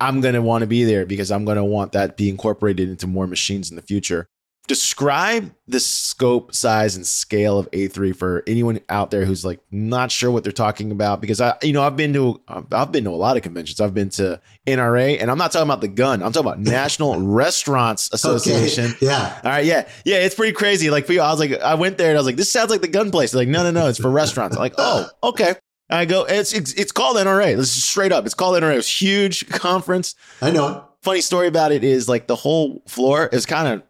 I'm 0.00 0.20
going 0.20 0.35
to 0.35 0.42
want 0.42 0.62
to 0.62 0.66
be 0.66 0.85
there 0.85 1.07
because 1.07 1.31
I'm 1.31 1.44
going 1.44 1.57
to 1.57 1.64
want 1.64 1.92
that 1.92 2.16
be 2.16 2.29
incorporated 2.29 2.88
into 2.88 3.07
more 3.07 3.27
machines 3.27 3.70
in 3.70 3.77
the 3.77 3.83
future 3.83 4.29
describe 4.66 5.55
the 5.66 5.81
scope, 5.81 6.55
size, 6.55 6.96
and 6.96 7.07
scale 7.07 7.59
of 7.59 7.70
A3 7.72 8.16
for 8.16 8.42
anyone 8.46 8.81
out 8.88 9.11
there 9.11 9.24
who's 9.24 9.44
like 9.44 9.61
not 9.70 10.11
sure 10.11 10.31
what 10.31 10.42
they're 10.42 10.53
talking 10.53 10.90
about. 10.90 11.20
Because 11.20 11.40
I, 11.40 11.57
you 11.62 11.72
know, 11.72 11.83
I've 11.83 11.96
been 11.96 12.12
to 12.14 12.40
I've 12.72 12.92
been 12.92 13.05
to 13.05 13.11
a 13.11 13.12
lot 13.12 13.37
of 13.37 13.42
conventions. 13.42 13.81
I've 13.81 13.94
been 13.94 14.11
to 14.11 14.40
NRA, 14.66 15.20
and 15.20 15.31
I'm 15.31 15.38
not 15.38 15.53
talking 15.53 15.68
about 15.68 15.81
the 15.81 15.88
gun. 15.88 16.22
I'm 16.22 16.33
talking 16.33 16.48
about 16.50 16.61
National 16.74 17.20
Restaurants 17.20 18.12
Association. 18.12 18.87
Okay. 18.87 18.94
Yeah. 19.05 19.40
All 19.44 19.50
right. 19.50 19.64
Yeah. 19.64 19.87
Yeah. 20.05 20.16
It's 20.16 20.35
pretty 20.35 20.53
crazy. 20.53 20.88
Like 20.88 21.05
for 21.05 21.12
you, 21.12 21.20
I 21.20 21.31
was 21.31 21.38
like, 21.38 21.61
I 21.61 21.74
went 21.74 21.98
there 21.98 22.09
and 22.09 22.16
I 22.16 22.20
was 22.20 22.27
like, 22.27 22.37
this 22.37 22.50
sounds 22.50 22.70
like 22.70 22.81
the 22.81 22.88
gun 22.88 23.11
place. 23.11 23.33
They're 23.33 23.42
like, 23.42 23.48
no, 23.48 23.62
no, 23.62 23.70
no, 23.70 23.88
it's 23.88 23.98
for 23.98 24.11
restaurants. 24.11 24.57
I'm 24.57 24.62
like, 24.62 24.74
oh, 24.79 25.09
okay. 25.22 25.57
I 25.90 26.07
go, 26.07 26.24
it's, 26.24 26.55
it's 26.55 26.72
it's 26.74 26.92
called 26.92 27.18
NRA. 27.18 27.57
This 27.57 27.77
is 27.77 27.85
straight 27.85 28.12
up. 28.12 28.24
It's 28.24 28.35
called 28.35 28.57
NRA. 28.57 28.72
It 28.72 28.77
was 28.77 28.88
huge 28.88 29.48
conference. 29.50 30.14
I 30.40 30.50
know. 30.50 30.88
Funny 31.03 31.20
story 31.20 31.48
about 31.48 31.70
it 31.72 31.85
is 31.85 32.09
like 32.09 32.27
the 32.27 32.37
whole 32.37 32.83
floor 32.87 33.27
is 33.27 33.44
kind 33.44 33.68
of 33.68 33.83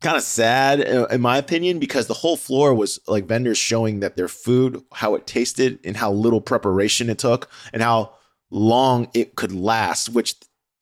kind 0.00 0.16
of 0.16 0.22
sad 0.22 0.86
uh, 0.86 1.06
in 1.06 1.20
my 1.20 1.36
opinion 1.36 1.78
because 1.78 2.06
the 2.06 2.14
whole 2.14 2.36
floor 2.36 2.74
was 2.74 2.98
like 3.06 3.26
vendors 3.26 3.58
showing 3.58 4.00
that 4.00 4.16
their 4.16 4.28
food 4.28 4.82
how 4.92 5.14
it 5.14 5.26
tasted 5.26 5.78
and 5.84 5.96
how 5.96 6.10
little 6.10 6.40
preparation 6.40 7.10
it 7.10 7.18
took 7.18 7.50
and 7.72 7.82
how 7.82 8.12
long 8.50 9.08
it 9.14 9.36
could 9.36 9.52
last 9.52 10.08
which 10.08 10.34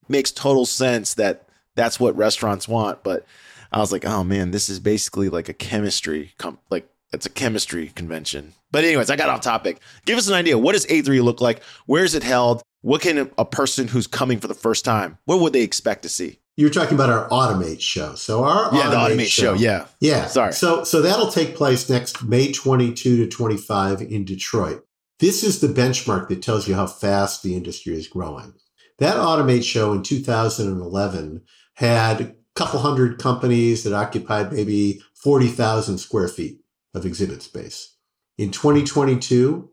makes 0.09 0.31
total 0.31 0.64
sense 0.64 1.14
that 1.14 1.48
that's 1.74 1.98
what 1.98 2.16
restaurants 2.16 2.68
want 2.68 3.02
but 3.02 3.26
i 3.72 3.78
was 3.78 3.92
like 3.92 4.04
oh 4.04 4.22
man 4.22 4.52
this 4.52 4.68
is 4.68 4.78
basically 4.78 5.28
like 5.28 5.48
a 5.48 5.54
chemistry 5.54 6.33
com- 6.38 6.59
like 6.70 6.88
it's 7.12 7.26
a 7.26 7.31
chemistry 7.31 7.88
convention. 7.88 8.54
But 8.70 8.85
anyways 8.85 9.11
i 9.11 9.16
got 9.16 9.31
off 9.31 9.40
topic. 9.40 9.81
Give 10.04 10.18
us 10.18 10.28
an 10.28 10.35
idea. 10.35 10.59
What 10.59 10.72
does 10.72 10.87
a3 10.87 11.22
look 11.22 11.40
like? 11.40 11.62
Where 11.87 12.04
is 12.04 12.14
it 12.14 12.22
held? 12.22 12.62
What 12.83 13.00
can 13.00 13.31
a 13.38 13.44
person 13.44 13.88
who's 13.88 14.07
coming 14.07 14.38
for 14.38 14.46
the 14.46 14.54
first 14.54 14.85
time 14.85 15.18
what 15.24 15.40
would 15.40 15.52
they 15.52 15.62
expect 15.62 16.02
to 16.02 16.09
see 16.09 16.38
you're 16.59 16.71
talking 16.71 16.97
about 16.97 17.09
our 17.09 17.29
Automate 17.29 17.81
show. 17.81 18.16
So 18.16 18.42
our 18.42 18.75
yeah, 18.75 18.83
Automate 18.83 18.90
the 18.90 18.97
Automate 18.97 19.27
show, 19.27 19.55
show, 19.57 19.62
yeah, 19.62 19.87
yeah. 20.01 20.27
Sorry. 20.27 20.53
So 20.53 20.83
so 20.83 21.01
that'll 21.01 21.31
take 21.31 21.55
place 21.55 21.88
next 21.88 22.25
May 22.25 22.51
22 22.51 23.16
to 23.16 23.29
25 23.29 24.03
in 24.03 24.25
Detroit. 24.25 24.85
This 25.21 25.44
is 25.44 25.61
the 25.61 25.68
benchmark 25.68 26.29
that 26.29 26.42
tells 26.42 26.66
you 26.66 26.75
how 26.75 26.88
fast 26.88 27.44
the 27.44 27.55
industry 27.55 27.94
is 27.94 28.09
growing. 28.09 28.55
That 28.99 29.16
Automate 29.16 29.62
show 29.62 29.92
in 29.92 30.03
2011 30.03 31.42
had 31.75 32.21
a 32.21 32.35
couple 32.57 32.81
hundred 32.81 33.21
companies 33.21 33.85
that 33.85 33.92
occupied 33.92 34.53
maybe 34.53 35.01
40,000 35.14 35.99
square 35.99 36.27
feet 36.27 36.59
of 36.92 37.07
exhibit 37.07 37.40
space. 37.42 37.94
In 38.37 38.51
2022, 38.51 39.71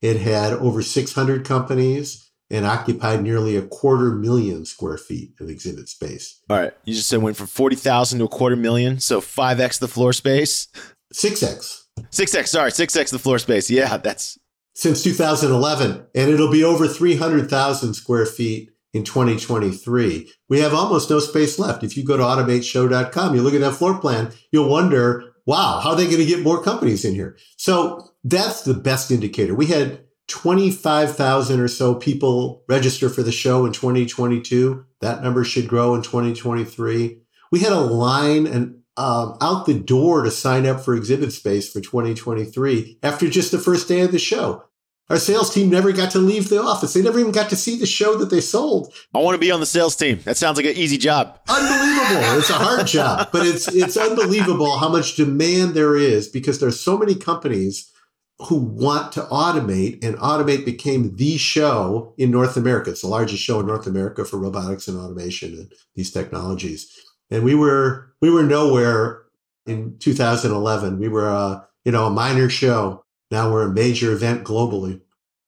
it 0.00 0.16
had 0.20 0.54
over 0.54 0.80
600 0.80 1.44
companies 1.44 2.25
and 2.50 2.64
occupied 2.64 3.22
nearly 3.22 3.56
a 3.56 3.62
quarter 3.62 4.12
million 4.12 4.64
square 4.64 4.98
feet 4.98 5.32
of 5.40 5.48
exhibit 5.48 5.88
space. 5.88 6.40
All 6.48 6.58
right. 6.58 6.72
You 6.84 6.94
just 6.94 7.08
said 7.08 7.22
went 7.22 7.36
from 7.36 7.48
40,000 7.48 8.18
to 8.18 8.24
a 8.24 8.28
quarter 8.28 8.56
million. 8.56 9.00
So 9.00 9.20
5x 9.20 9.80
the 9.80 9.88
floor 9.88 10.12
space. 10.12 10.68
6x. 11.14 11.82
6x. 12.10 12.48
Sorry. 12.48 12.70
6x 12.70 13.10
the 13.10 13.18
floor 13.18 13.38
space. 13.38 13.70
Yeah. 13.70 13.96
That's 13.96 14.38
since 14.74 15.02
2011. 15.02 16.06
And 16.14 16.30
it'll 16.30 16.50
be 16.50 16.62
over 16.62 16.86
300,000 16.86 17.94
square 17.94 18.26
feet 18.26 18.70
in 18.92 19.04
2023. 19.04 20.30
We 20.48 20.60
have 20.60 20.72
almost 20.74 21.10
no 21.10 21.18
space 21.18 21.58
left. 21.58 21.82
If 21.82 21.96
you 21.96 22.04
go 22.04 22.16
to 22.16 22.22
automateshow.com, 22.22 23.34
you 23.34 23.42
look 23.42 23.54
at 23.54 23.60
that 23.60 23.74
floor 23.74 23.98
plan, 23.98 24.32
you'll 24.52 24.68
wonder, 24.68 25.34
wow, 25.46 25.80
how 25.82 25.90
are 25.90 25.96
they 25.96 26.04
going 26.04 26.18
to 26.18 26.24
get 26.24 26.42
more 26.42 26.62
companies 26.62 27.04
in 27.04 27.14
here? 27.14 27.36
So 27.56 28.10
that's 28.24 28.62
the 28.62 28.74
best 28.74 29.10
indicator. 29.10 29.54
We 29.54 29.66
had 29.66 30.05
25,000 30.28 31.60
or 31.60 31.68
so 31.68 31.94
people 31.94 32.64
register 32.68 33.08
for 33.08 33.22
the 33.22 33.32
show 33.32 33.64
in 33.64 33.72
2022. 33.72 34.84
That 35.00 35.22
number 35.22 35.44
should 35.44 35.68
grow 35.68 35.94
in 35.94 36.02
2023. 36.02 37.20
We 37.52 37.60
had 37.60 37.72
a 37.72 37.80
line 37.80 38.46
and 38.46 38.82
um, 38.96 39.36
out 39.40 39.66
the 39.66 39.78
door 39.78 40.22
to 40.22 40.30
sign 40.30 40.66
up 40.66 40.80
for 40.80 40.94
exhibit 40.94 41.32
space 41.32 41.70
for 41.70 41.80
2023 41.80 42.98
after 43.02 43.28
just 43.28 43.52
the 43.52 43.58
first 43.58 43.88
day 43.88 44.00
of 44.00 44.12
the 44.12 44.18
show. 44.18 44.64
Our 45.08 45.18
sales 45.18 45.54
team 45.54 45.70
never 45.70 45.92
got 45.92 46.10
to 46.12 46.18
leave 46.18 46.48
the 46.48 46.60
office. 46.60 46.94
They 46.94 47.02
never 47.02 47.20
even 47.20 47.30
got 47.30 47.48
to 47.50 47.56
see 47.56 47.78
the 47.78 47.86
show 47.86 48.16
that 48.16 48.30
they 48.30 48.40
sold. 48.40 48.92
I 49.14 49.18
want 49.18 49.36
to 49.36 49.38
be 49.38 49.52
on 49.52 49.60
the 49.60 49.66
sales 49.66 49.94
team. 49.94 50.18
That 50.24 50.36
sounds 50.36 50.56
like 50.56 50.66
an 50.66 50.74
easy 50.74 50.98
job. 50.98 51.38
Unbelievable. 51.48 52.38
it's 52.38 52.50
a 52.50 52.54
hard 52.54 52.88
job, 52.88 53.28
but 53.30 53.46
it's 53.46 53.68
it's 53.68 53.96
unbelievable 53.96 54.78
how 54.78 54.88
much 54.88 55.14
demand 55.14 55.74
there 55.74 55.94
is 55.94 56.26
because 56.26 56.58
there's 56.58 56.80
so 56.80 56.98
many 56.98 57.14
companies 57.14 57.92
who 58.38 58.56
want 58.56 59.12
to 59.12 59.22
automate, 59.22 60.04
and 60.04 60.16
Automate 60.16 60.64
became 60.64 61.16
the 61.16 61.38
show 61.38 62.14
in 62.18 62.30
North 62.30 62.56
America. 62.56 62.90
It's 62.90 63.00
the 63.00 63.08
largest 63.08 63.42
show 63.42 63.60
in 63.60 63.66
North 63.66 63.86
America 63.86 64.24
for 64.24 64.36
robotics 64.36 64.88
and 64.88 64.98
automation 64.98 65.54
and 65.54 65.72
these 65.94 66.10
technologies. 66.10 66.90
And 67.30 67.44
we 67.44 67.54
were 67.54 68.12
we 68.20 68.30
were 68.30 68.42
nowhere 68.42 69.22
in 69.66 69.98
2011. 69.98 70.98
We 70.98 71.08
were 71.08 71.28
a 71.28 71.66
you 71.84 71.92
know 71.92 72.06
a 72.06 72.10
minor 72.10 72.50
show. 72.50 73.04
Now 73.30 73.50
we're 73.50 73.68
a 73.68 73.72
major 73.72 74.12
event 74.12 74.44
globally. 74.44 75.00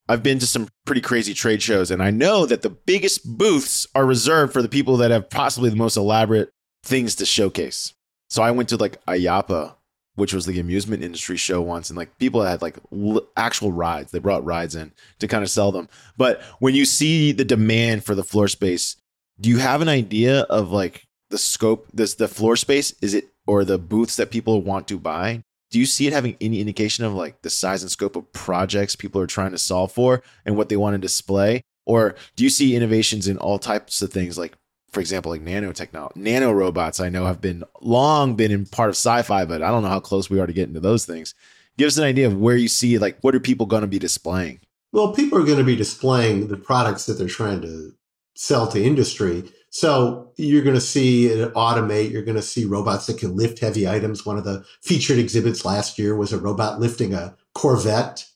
I've 0.09 0.22
been 0.22 0.38
to 0.38 0.46
some 0.46 0.68
pretty 0.87 1.03
crazy 1.03 1.35
trade 1.35 1.62
shows, 1.62 1.90
and 1.90 2.03
I 2.03 2.11
know 2.11 2.46
that 2.46 2.62
the 2.62 2.70
biggest 2.70 3.37
booths 3.37 3.87
are 3.94 4.07
reserved 4.07 4.55
for 4.55 4.62
the 4.62 4.68
people 4.68 4.96
that 4.96 5.11
have 5.11 5.29
possibly 5.29 5.68
the 5.68 5.77
most 5.77 5.98
elaborate 5.98 6.51
things 6.83 7.14
to 7.16 7.27
showcase. 7.27 7.92
So 8.31 8.42
I 8.42 8.51
went 8.51 8.70
to 8.70 8.79
like 8.79 9.05
IAAPA 9.05 9.74
which 10.18 10.33
was 10.35 10.46
the 10.46 10.59
amusement 10.59 11.02
industry 11.02 11.37
show 11.37 11.62
once, 11.62 11.88
and 11.88 11.96
like 11.96 12.18
people 12.18 12.42
had 12.42 12.61
like 12.61 12.76
l- 12.92 13.26
actual 13.37 13.72
rides. 13.72 14.11
They 14.11 14.18
brought 14.18 14.44
rides 14.44 14.74
in 14.74 14.92
to 15.20 15.28
kind 15.28 15.44
of 15.44 15.50
sell 15.50 15.72
them. 15.72 15.88
But 16.16 16.42
when 16.59 16.74
you 16.74 16.85
see 16.85 17.33
the 17.33 17.44
demand 17.44 18.04
for 18.04 18.14
the 18.14 18.24
floor 18.24 18.48
space, 18.48 18.96
do 19.40 19.48
you 19.48 19.59
have 19.59 19.81
an 19.81 19.88
idea 19.88 20.40
of 20.42 20.72
like 20.72 21.04
the 21.31 21.38
scope? 21.38 21.87
This 21.94 22.14
the 22.14 22.28
floor 22.28 22.57
space 22.57 22.94
is 23.00 23.14
it 23.14 23.28
or 23.46 23.64
the 23.64 23.78
booths 23.78 24.16
that 24.16 24.31
people 24.31 24.61
want 24.62 24.88
to 24.88 24.98
buy? 24.98 25.42
Do 25.70 25.78
you 25.78 25.87
see 25.87 26.07
it 26.07 26.12
having 26.12 26.37
any 26.40 26.61
indication 26.61 27.04
of 27.04 27.14
like 27.14 27.42
the 27.42 27.50
size 27.50 27.83
and 27.83 27.90
scope 27.90 28.16
of 28.16 28.33
projects 28.33 28.96
people 28.96 29.20
are 29.20 29.26
trying 29.26 29.52
to 29.52 29.59
solve 29.59 29.92
for 29.92 30.22
and 30.44 30.57
what 30.57 30.68
they 30.68 30.76
want 30.76 30.94
to 30.94 30.98
display? 30.98 31.62
Or 31.87 32.14
do 32.37 32.44
you 32.44 32.50
see 32.50 32.74
innovations 32.74 33.28
in 33.28 33.38
all 33.38 33.59
types 33.59 34.02
of 34.02 34.12
things 34.12 34.37
like 34.37 34.54
for 34.90 35.01
example, 35.01 35.31
like 35.31 35.44
nanotechnology, 35.44 36.16
nano 36.16 36.53
robots, 36.53 37.01
I 37.01 37.09
know 37.09 37.27
have 37.27 37.40
been 37.40 37.64
long 37.81 38.37
been 38.37 38.51
in 38.51 38.66
part 38.66 38.88
of 38.88 38.96
sci-fi, 38.96 39.44
but 39.44 39.62
I 39.62 39.70
don't 39.70 39.83
know 39.83 39.88
how 39.88 40.01
close 40.01 40.31
we 40.31 40.40
are 40.40 40.46
to 40.46 40.53
getting 40.53 40.74
to 40.74 40.81
those 40.81 41.05
things. 41.05 41.35
Give 41.77 41.87
us 41.87 41.98
an 41.98 42.05
idea 42.05 42.27
of 42.27 42.37
where 42.37 42.57
you 42.57 42.68
see, 42.68 42.98
like, 42.98 43.18
what 43.20 43.35
are 43.35 43.40
people 43.40 43.66
going 43.66 43.83
to 43.83 43.88
be 43.88 43.98
displaying? 43.98 44.61
Well, 44.92 45.12
people 45.12 45.38
are 45.38 45.44
going 45.44 45.59
to 45.59 45.64
be 45.64 45.77
displaying 45.77 46.48
the 46.48 46.57
products 46.57 47.07
that 47.07 47.14
they're 47.14 47.29
trying 47.29 47.61
to 47.62 47.92
sell 48.35 48.66
to 48.68 48.83
industry. 48.83 49.44
So 49.70 50.33
you're 50.37 50.62
going 50.62 50.74
to 50.74 50.81
see 50.81 51.27
it 51.27 51.53
automate. 51.55 52.11
You're 52.11 52.22
going 52.22 52.37
to 52.37 52.42
see 52.42 52.64
robots 52.64 53.07
that 53.07 53.18
can 53.18 53.37
lift 53.37 53.59
heavy 53.59 53.87
items. 53.87 54.24
One 54.24 54.38
of 54.38 54.44
the 54.44 54.64
featured 54.83 55.18
exhibits 55.18 55.64
last 55.64 55.98
year 55.98 56.16
was 56.16 56.33
a 56.33 56.38
robot 56.38 56.81
lifting 56.81 57.12
a 57.12 57.37
Corvette, 57.55 58.27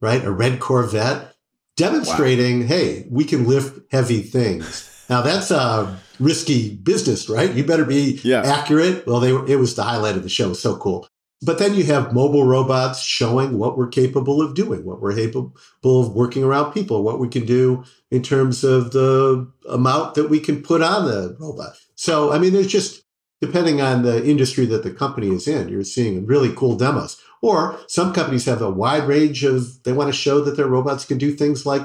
right? 0.00 0.24
A 0.24 0.32
red 0.32 0.58
Corvette, 0.60 1.36
demonstrating, 1.76 2.62
wow. 2.62 2.66
hey, 2.66 3.06
we 3.08 3.24
can 3.24 3.46
lift 3.46 3.80
heavy 3.92 4.22
things. 4.22 4.90
Now 5.08 5.22
that's 5.22 5.50
a 5.50 5.98
risky 6.20 6.74
business, 6.76 7.28
right? 7.28 7.52
You 7.52 7.64
better 7.64 7.84
be 7.84 8.20
yeah. 8.22 8.42
accurate. 8.42 9.06
Well, 9.06 9.20
they 9.20 9.32
were, 9.32 9.46
it 9.46 9.58
was 9.58 9.74
the 9.74 9.82
highlight 9.82 10.16
of 10.16 10.22
the 10.22 10.28
show. 10.28 10.52
So 10.52 10.76
cool. 10.76 11.06
But 11.42 11.58
then 11.58 11.74
you 11.74 11.84
have 11.84 12.14
mobile 12.14 12.44
robots 12.46 13.02
showing 13.02 13.58
what 13.58 13.76
we're 13.76 13.88
capable 13.88 14.40
of 14.40 14.54
doing, 14.54 14.84
what 14.84 15.02
we're 15.02 15.14
capable 15.14 15.52
of 15.84 16.14
working 16.14 16.42
around 16.42 16.72
people, 16.72 17.02
what 17.02 17.18
we 17.18 17.28
can 17.28 17.44
do 17.44 17.84
in 18.10 18.22
terms 18.22 18.64
of 18.64 18.92
the 18.92 19.50
amount 19.68 20.14
that 20.14 20.30
we 20.30 20.40
can 20.40 20.62
put 20.62 20.80
on 20.80 21.04
the 21.04 21.36
robot. 21.38 21.76
So, 21.96 22.32
I 22.32 22.38
mean, 22.38 22.54
there's 22.54 22.68
just, 22.68 23.02
depending 23.42 23.82
on 23.82 24.02
the 24.02 24.24
industry 24.24 24.64
that 24.66 24.84
the 24.84 24.90
company 24.90 25.28
is 25.28 25.46
in, 25.46 25.68
you're 25.68 25.84
seeing 25.84 26.24
really 26.24 26.52
cool 26.54 26.76
demos. 26.76 27.20
Or 27.42 27.78
some 27.88 28.14
companies 28.14 28.46
have 28.46 28.62
a 28.62 28.70
wide 28.70 29.06
range 29.06 29.44
of, 29.44 29.82
they 29.82 29.92
want 29.92 30.08
to 30.08 30.18
show 30.18 30.40
that 30.40 30.56
their 30.56 30.68
robots 30.68 31.04
can 31.04 31.18
do 31.18 31.32
things 31.32 31.66
like 31.66 31.82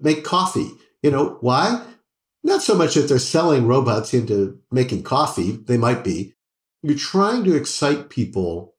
make 0.00 0.24
coffee. 0.24 0.72
You 1.02 1.12
know, 1.12 1.38
why? 1.42 1.80
Not 2.44 2.62
so 2.62 2.74
much 2.74 2.94
that 2.94 3.08
they're 3.08 3.18
selling 3.18 3.66
robots 3.66 4.14
into 4.14 4.60
making 4.70 5.02
coffee, 5.02 5.52
they 5.52 5.76
might 5.76 6.04
be. 6.04 6.34
You're 6.82 6.96
trying 6.96 7.44
to 7.44 7.56
excite 7.56 8.10
people 8.10 8.74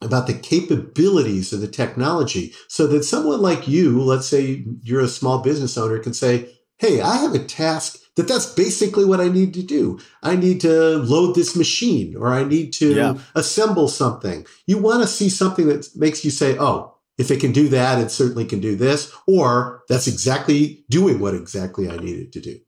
about 0.00 0.26
the 0.26 0.34
capabilities 0.34 1.52
of 1.52 1.60
the 1.60 1.68
technology 1.68 2.52
so 2.68 2.86
that 2.86 3.04
someone 3.04 3.40
like 3.40 3.66
you, 3.66 4.00
let's 4.00 4.28
say 4.28 4.64
you're 4.82 5.00
a 5.00 5.08
small 5.08 5.40
business 5.40 5.76
owner, 5.76 5.98
can 5.98 6.14
say, 6.14 6.50
Hey, 6.78 7.00
I 7.00 7.16
have 7.16 7.34
a 7.34 7.40
task 7.40 7.98
that 8.14 8.28
that's 8.28 8.46
basically 8.54 9.04
what 9.04 9.20
I 9.20 9.28
need 9.28 9.52
to 9.54 9.62
do. 9.62 9.98
I 10.22 10.36
need 10.36 10.60
to 10.60 10.98
load 10.98 11.34
this 11.34 11.56
machine 11.56 12.14
or 12.16 12.28
I 12.28 12.44
need 12.44 12.72
to 12.74 12.94
yeah. 12.94 13.14
assemble 13.34 13.88
something. 13.88 14.46
You 14.66 14.78
want 14.78 15.02
to 15.02 15.08
see 15.08 15.28
something 15.28 15.66
that 15.68 15.88
makes 15.96 16.24
you 16.24 16.30
say, 16.30 16.56
Oh, 16.58 16.94
if 17.16 17.32
it 17.32 17.40
can 17.40 17.50
do 17.50 17.68
that, 17.70 18.00
it 18.00 18.12
certainly 18.12 18.44
can 18.44 18.60
do 18.60 18.76
this, 18.76 19.12
or 19.26 19.82
that's 19.88 20.06
exactly 20.06 20.84
doing 20.88 21.18
what 21.18 21.34
exactly 21.34 21.90
I 21.90 21.96
needed 21.96 22.32
to 22.34 22.40
do 22.40 22.60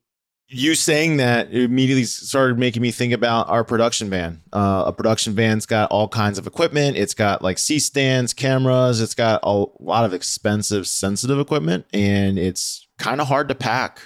you 0.53 0.75
saying 0.75 1.19
that 1.19 1.53
immediately 1.53 2.03
started 2.03 2.59
making 2.59 2.83
me 2.83 2.91
think 2.91 3.13
about 3.13 3.49
our 3.49 3.63
production 3.63 4.11
van. 4.11 4.41
Uh, 4.53 4.83
a 4.87 4.93
production 4.93 5.33
van's 5.33 5.65
got 5.65 5.89
all 5.93 6.09
kinds 6.09 6.39
of 6.39 6.47
equipment. 6.47 6.97
It's 6.97 7.15
got 7.15 7.41
like 7.41 7.57
C 7.57 7.79
stands, 7.79 8.35
cameras. 8.35 9.01
It's 9.01 9.15
got 9.15 9.41
a 9.45 9.65
lot 9.79 10.05
of 10.05 10.13
expensive, 10.13 10.89
sensitive 10.89 11.39
equipment, 11.39 11.87
and 11.93 12.37
it's 12.37 12.89
kind 12.99 13.21
of 13.21 13.29
hard 13.29 13.49
to 13.49 13.55
pack. 13.55 14.01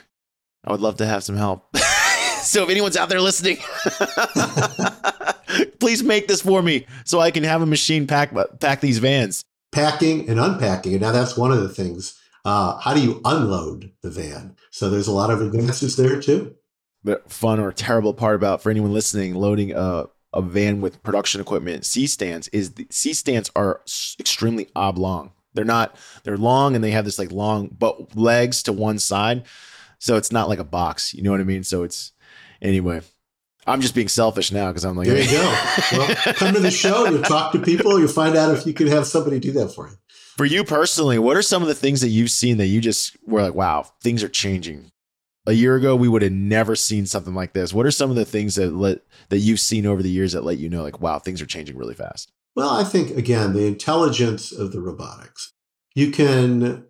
I 0.64 0.70
would 0.70 0.80
love 0.80 0.98
to 0.98 1.06
have 1.06 1.24
some 1.24 1.36
help. 1.36 1.74
so 2.42 2.64
if 2.64 2.68
anyone's 2.68 2.98
out 2.98 3.08
there 3.08 3.22
listening, 3.22 3.56
please 5.80 6.02
make 6.02 6.28
this 6.28 6.42
for 6.42 6.60
me 6.60 6.86
so 7.06 7.20
I 7.20 7.30
can 7.30 7.44
have 7.44 7.62
a 7.62 7.66
machine 7.66 8.06
pack 8.06 8.34
pack 8.60 8.82
these 8.82 8.98
vans. 8.98 9.42
Packing 9.72 10.28
and 10.28 10.38
unpacking, 10.38 10.92
and 10.92 11.00
now 11.00 11.10
that's 11.10 11.38
one 11.38 11.52
of 11.52 11.62
the 11.62 11.70
things 11.70 12.20
uh, 12.44 12.76
how 12.78 12.92
do 12.92 13.00
you 13.00 13.20
unload 13.24 13.90
the 14.02 14.10
van? 14.10 14.56
So 14.74 14.90
there's 14.90 15.06
a 15.06 15.12
lot 15.12 15.30
of 15.30 15.40
advances 15.40 15.94
there 15.94 16.20
too. 16.20 16.56
The 17.04 17.22
fun 17.28 17.60
or 17.60 17.70
terrible 17.70 18.12
part 18.12 18.34
about 18.34 18.60
for 18.60 18.70
anyone 18.70 18.92
listening, 18.92 19.36
loading 19.36 19.70
a, 19.70 20.06
a 20.32 20.42
van 20.42 20.80
with 20.80 21.00
production 21.04 21.40
equipment, 21.40 21.86
C 21.86 22.08
stands 22.08 22.48
is 22.48 22.72
the 22.72 22.88
C 22.90 23.12
stands 23.12 23.52
are 23.54 23.82
extremely 24.18 24.66
oblong. 24.74 25.30
They're 25.52 25.64
not 25.64 25.96
they're 26.24 26.36
long 26.36 26.74
and 26.74 26.82
they 26.82 26.90
have 26.90 27.04
this 27.04 27.20
like 27.20 27.30
long 27.30 27.68
but 27.68 28.16
legs 28.16 28.64
to 28.64 28.72
one 28.72 28.98
side. 28.98 29.44
So 30.00 30.16
it's 30.16 30.32
not 30.32 30.48
like 30.48 30.58
a 30.58 30.64
box. 30.64 31.14
You 31.14 31.22
know 31.22 31.30
what 31.30 31.40
I 31.40 31.44
mean? 31.44 31.62
So 31.62 31.84
it's 31.84 32.10
anyway. 32.60 33.02
I'm 33.68 33.80
just 33.80 33.94
being 33.94 34.08
selfish 34.08 34.50
now 34.50 34.70
because 34.70 34.84
I'm 34.84 34.96
like, 34.96 35.06
there 35.06 35.22
you 35.22 35.30
go. 35.30 35.66
Well, 35.92 36.34
come 36.34 36.52
to 36.52 36.60
the 36.60 36.72
show, 36.72 37.06
you 37.06 37.22
talk 37.22 37.52
to 37.52 37.60
people, 37.60 38.00
you 38.00 38.08
find 38.08 38.36
out 38.36 38.52
if 38.52 38.66
you 38.66 38.74
can 38.74 38.88
have 38.88 39.06
somebody 39.06 39.38
do 39.38 39.52
that 39.52 39.68
for 39.68 39.88
you. 39.88 39.94
For 40.36 40.44
you 40.44 40.64
personally, 40.64 41.16
what 41.18 41.36
are 41.36 41.42
some 41.42 41.62
of 41.62 41.68
the 41.68 41.76
things 41.76 42.00
that 42.00 42.08
you've 42.08 42.30
seen 42.30 42.56
that 42.56 42.66
you 42.66 42.80
just 42.80 43.16
were 43.24 43.40
like, 43.40 43.54
wow, 43.54 43.86
things 44.02 44.22
are 44.24 44.28
changing? 44.28 44.90
A 45.46 45.52
year 45.52 45.76
ago, 45.76 45.94
we 45.94 46.08
would 46.08 46.22
have 46.22 46.32
never 46.32 46.74
seen 46.74 47.06
something 47.06 47.34
like 47.34 47.52
this. 47.52 47.72
What 47.72 47.86
are 47.86 47.92
some 47.92 48.10
of 48.10 48.16
the 48.16 48.24
things 48.24 48.56
that 48.56 48.74
let 48.74 49.02
that 49.28 49.38
you've 49.38 49.60
seen 49.60 49.86
over 49.86 50.02
the 50.02 50.10
years 50.10 50.32
that 50.32 50.42
let 50.42 50.58
you 50.58 50.68
know, 50.68 50.82
like, 50.82 51.00
wow, 51.00 51.20
things 51.20 51.40
are 51.40 51.46
changing 51.46 51.76
really 51.76 51.94
fast? 51.94 52.32
Well, 52.56 52.70
I 52.70 52.82
think 52.82 53.16
again, 53.16 53.52
the 53.52 53.66
intelligence 53.66 54.50
of 54.50 54.72
the 54.72 54.80
robotics. 54.80 55.52
You 55.94 56.10
can 56.10 56.84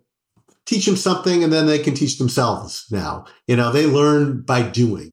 teach 0.65 0.87
them 0.87 0.95
something 0.95 1.43
and 1.43 1.53
then 1.53 1.67
they 1.67 1.77
can 1.77 1.93
teach 1.93 2.17
themselves 2.17 2.85
now. 2.89 3.25
You 3.47 3.57
know, 3.57 3.71
they 3.71 3.85
learn 3.85 4.41
by 4.41 4.63
doing. 4.63 5.11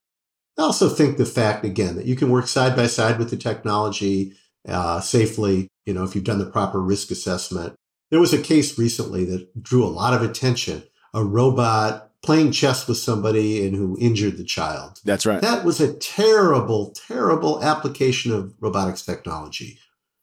I 0.58 0.62
also 0.62 0.88
think 0.88 1.18
the 1.18 1.26
fact, 1.26 1.66
again, 1.66 1.96
that 1.96 2.06
you 2.06 2.16
can 2.16 2.30
work 2.30 2.46
side 2.46 2.76
by 2.76 2.86
side 2.86 3.18
with 3.18 3.28
the 3.28 3.36
technology 3.36 4.32
uh, 4.66 5.00
safely, 5.00 5.68
you 5.84 5.92
know, 5.92 6.04
if 6.04 6.14
you've 6.14 6.24
done 6.24 6.38
the 6.38 6.46
proper 6.46 6.80
risk 6.80 7.10
assessment, 7.10 7.74
there 8.12 8.20
was 8.20 8.34
a 8.34 8.42
case 8.42 8.78
recently 8.78 9.24
that 9.24 9.62
drew 9.62 9.82
a 9.82 9.88
lot 9.88 10.12
of 10.12 10.22
attention. 10.22 10.82
A 11.14 11.24
robot 11.24 12.10
playing 12.22 12.52
chess 12.52 12.86
with 12.86 12.98
somebody 12.98 13.66
and 13.66 13.74
who 13.74 13.96
injured 13.98 14.36
the 14.36 14.44
child. 14.44 15.00
That's 15.02 15.24
right. 15.24 15.40
That 15.40 15.64
was 15.64 15.80
a 15.80 15.94
terrible, 15.94 16.94
terrible 17.08 17.64
application 17.64 18.30
of 18.30 18.54
robotics 18.60 19.02
technology. 19.02 19.78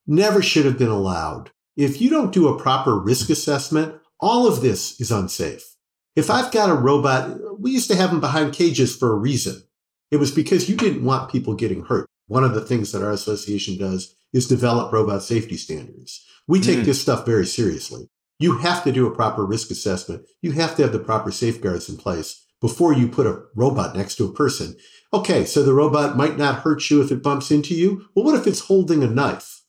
Never 0.05 0.43
should 0.43 0.65
have 0.65 0.77
been 0.77 0.89
allowed. 0.89 1.49
If 1.75 1.99
you 1.99 2.11
don't 2.11 2.31
do 2.31 2.47
a 2.47 2.59
proper 2.59 2.97
risk 2.97 3.31
assessment, 3.31 3.95
all 4.19 4.47
of 4.47 4.61
this 4.61 5.01
is 5.01 5.11
unsafe. 5.11 5.75
If 6.15 6.29
I've 6.29 6.51
got 6.51 6.69
a 6.69 6.75
robot, 6.75 7.59
we 7.59 7.71
used 7.71 7.89
to 7.89 7.95
have 7.95 8.11
them 8.11 8.19
behind 8.19 8.53
cages 8.53 8.95
for 8.95 9.11
a 9.11 9.15
reason. 9.15 9.63
It 10.11 10.17
was 10.17 10.31
because 10.31 10.69
you 10.69 10.75
didn't 10.75 11.03
want 11.03 11.31
people 11.31 11.55
getting 11.55 11.85
hurt. 11.85 12.05
One 12.27 12.43
of 12.43 12.53
the 12.53 12.61
things 12.61 12.91
that 12.91 13.03
our 13.03 13.11
association 13.11 13.79
does 13.79 14.15
is 14.31 14.47
develop 14.47 14.93
robot 14.93 15.23
safety 15.23 15.57
standards. 15.57 16.23
We 16.49 16.59
take 16.59 16.79
mm. 16.79 16.85
this 16.85 16.99
stuff 16.99 17.27
very 17.27 17.45
seriously. 17.45 18.09
You 18.39 18.57
have 18.57 18.83
to 18.83 18.91
do 18.91 19.05
a 19.05 19.15
proper 19.15 19.45
risk 19.45 19.69
assessment. 19.69 20.25
You 20.41 20.53
have 20.53 20.75
to 20.75 20.81
have 20.81 20.91
the 20.91 20.99
proper 20.99 21.31
safeguards 21.31 21.87
in 21.87 21.95
place 21.95 22.43
before 22.59 22.91
you 22.91 23.07
put 23.07 23.27
a 23.27 23.43
robot 23.55 23.95
next 23.95 24.15
to 24.15 24.25
a 24.25 24.33
person. 24.33 24.75
Okay, 25.13 25.45
so 25.45 25.61
the 25.61 25.75
robot 25.75 26.17
might 26.17 26.39
not 26.39 26.61
hurt 26.61 26.89
you 26.89 27.03
if 27.03 27.11
it 27.11 27.21
bumps 27.21 27.51
into 27.51 27.75
you. 27.75 28.07
Well, 28.15 28.25
what 28.25 28.33
if 28.33 28.47
it's 28.47 28.61
holding 28.61 29.03
a 29.03 29.07
knife? 29.07 29.61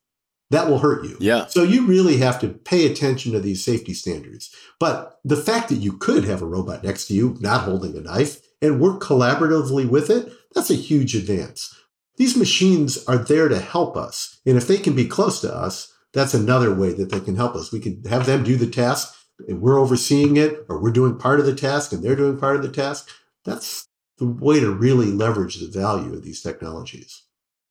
That 0.49 0.69
will 0.69 0.79
hurt 0.79 1.05
you. 1.05 1.19
Yeah. 1.21 1.47
So 1.47 1.65
you 1.65 1.87
really 1.87 2.17
have 2.17 2.41
to 2.41 2.49
pay 2.49 2.87
attention 2.87 3.33
to 3.33 3.41
these 3.41 3.63
safety 3.63 3.93
standards. 3.93 4.51
But 4.79 5.21
the 5.23 5.37
fact 5.37 5.69
that 5.69 5.77
you 5.77 5.93
could 5.93 6.25
have 6.25 6.41
a 6.41 6.47
robot 6.47 6.83
next 6.83 7.09
to 7.09 7.15
you, 7.15 7.37
not 7.41 7.65
holding 7.65 7.95
a 7.95 8.01
knife, 8.01 8.41
and 8.63 8.81
work 8.81 9.03
collaboratively 9.03 9.87
with 9.87 10.09
it, 10.09 10.33
that's 10.55 10.71
a 10.71 10.75
huge 10.75 11.15
advance. 11.15 11.77
These 12.17 12.39
machines 12.39 13.05
are 13.05 13.19
there 13.19 13.49
to 13.49 13.59
help 13.59 13.99
us. 13.99 14.41
And 14.47 14.57
if 14.57 14.67
they 14.67 14.79
can 14.79 14.97
be 14.97 15.07
close 15.07 15.43
to 15.43 15.55
us, 15.55 15.93
that's 16.13 16.35
another 16.35 16.75
way 16.75 16.93
that 16.93 17.11
they 17.11 17.21
can 17.21 17.37
help 17.37 17.55
us. 17.55 17.73
We 17.73 17.81
can 17.81 18.03
have 18.05 18.27
them 18.27 18.43
do 18.43 18.57
the 18.57 18.67
task 18.67 19.15
and 19.49 19.61
we're 19.61 19.79
overseeing 19.79 20.37
it, 20.37 20.67
or 20.69 20.81
we're 20.81 20.91
doing 20.91 21.19
part 21.19 21.41
of 21.41 21.47
the 21.47 21.55
task 21.55 21.93
and 21.93 22.03
they're 22.03 22.17
doing 22.17 22.39
part 22.39 22.57
of 22.57 22.63
the 22.63 22.71
task. 22.71 23.09
That's 23.45 23.87
the 24.19 24.27
way 24.27 24.61
to 24.61 24.71
really 24.71 25.07
leverage 25.07 25.59
the 25.59 25.67
value 25.67 26.13
of 26.13 26.23
these 26.23 26.43
technologies. 26.43 27.23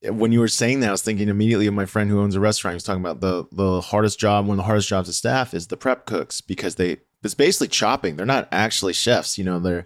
when 0.02 0.32
you 0.32 0.40
were 0.40 0.48
saying 0.48 0.80
that, 0.80 0.90
I 0.90 0.92
was 0.92 1.02
thinking 1.02 1.30
immediately 1.30 1.68
of 1.68 1.74
my 1.74 1.86
friend 1.86 2.10
who 2.10 2.22
owns 2.22 2.36
a 2.36 2.40
restaurant. 2.40 2.74
He 2.74 2.78
was 2.78 2.84
talking 2.84 3.04
about 3.04 3.22
the 3.22 3.46
the 3.52 3.82
hardest 3.82 4.20
job, 4.20 4.48
one 4.48 4.56
of 4.56 4.58
the 4.58 4.64
hardest 4.64 4.90
jobs 4.90 5.10
of 5.10 5.16
staff 5.16 5.54
is 5.54 5.68
the 5.68 5.78
prep 5.78 6.06
cooks 6.06 6.42
because 6.42 6.76
they 6.76 6.98
it's 7.24 7.36
basically 7.36 7.68
chopping. 7.68 8.16
They're 8.16 8.26
not 8.26 8.48
actually 8.52 8.94
chefs, 8.94 9.38
you 9.38 9.44
know. 9.44 9.60
They're 9.60 9.86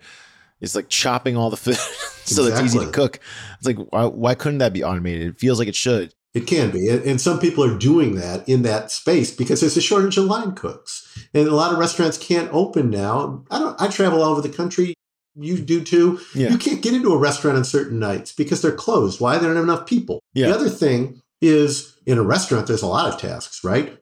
it's 0.62 0.76
like 0.76 0.88
chopping 0.88 1.36
all 1.36 1.50
the 1.50 1.58
food 1.58 1.76
so 2.24 2.44
exactly. 2.44 2.48
it's 2.48 2.76
easy 2.76 2.86
to 2.86 2.92
cook. 2.92 3.20
It's 3.58 3.68
like 3.68 3.78
why, 3.90 4.06
why 4.06 4.36
couldn't 4.36 4.60
that 4.60 4.72
be 4.72 4.84
automated? 4.84 5.28
It 5.28 5.40
feels 5.40 5.60
like 5.60 5.68
it 5.68 5.76
should. 5.76 6.14
It 6.34 6.48
can 6.48 6.72
be. 6.72 6.90
And 6.90 7.22
some 7.22 7.40
people 7.40 7.64
are 7.64 7.78
doing 7.78 8.16
that 8.16 8.48
in 8.50 8.64
that 8.64 8.90
space 8.90 9.34
because 9.36 9.62
there's 9.62 9.78
a 9.78 9.82
shortage 9.82 10.18
of 10.18 10.26
line 10.26 10.54
cooks. 10.54 11.28
And 11.34 11.48
a 11.48 11.56
lot 11.56 11.72
of 11.72 11.78
restaurants 11.78 12.18
can't 12.18 12.50
open 12.52 12.90
now. 12.90 13.44
I 13.52 13.60
don't 13.60 13.80
I 13.80 13.88
travel 13.88 14.24
all 14.24 14.32
over 14.32 14.42
the 14.42 14.50
country. 14.50 14.96
You 15.36 15.58
do 15.60 15.84
too. 15.84 16.20
Yeah. 16.34 16.50
You 16.50 16.58
can't 16.58 16.82
get 16.82 16.94
into 16.94 17.14
a 17.14 17.18
restaurant 17.18 17.58
on 17.58 17.64
certain 17.64 18.00
nights 18.00 18.34
because 18.34 18.62
they're 18.62 18.72
closed. 18.72 19.20
Why? 19.20 19.38
There 19.38 19.50
aren't 19.50 19.62
enough 19.62 19.86
people. 19.86 20.22
Yeah. 20.34 20.48
The 20.48 20.56
other 20.56 20.70
thing 20.70 21.22
is 21.42 21.98
in 22.06 22.18
a 22.18 22.24
restaurant, 22.24 22.68
there's 22.68 22.82
a 22.82 22.88
lot 22.88 23.12
of 23.12 23.20
tasks, 23.20 23.64
right? 23.64 24.00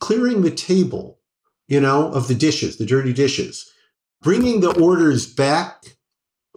Clearing 0.00 0.42
the 0.42 0.50
table, 0.50 1.20
you 1.68 1.80
know, 1.80 2.12
of 2.12 2.28
the 2.28 2.34
dishes, 2.34 2.76
the 2.76 2.86
dirty 2.86 3.12
dishes, 3.12 3.70
bringing 4.20 4.60
the 4.60 4.78
orders 4.78 5.26
back 5.26 5.96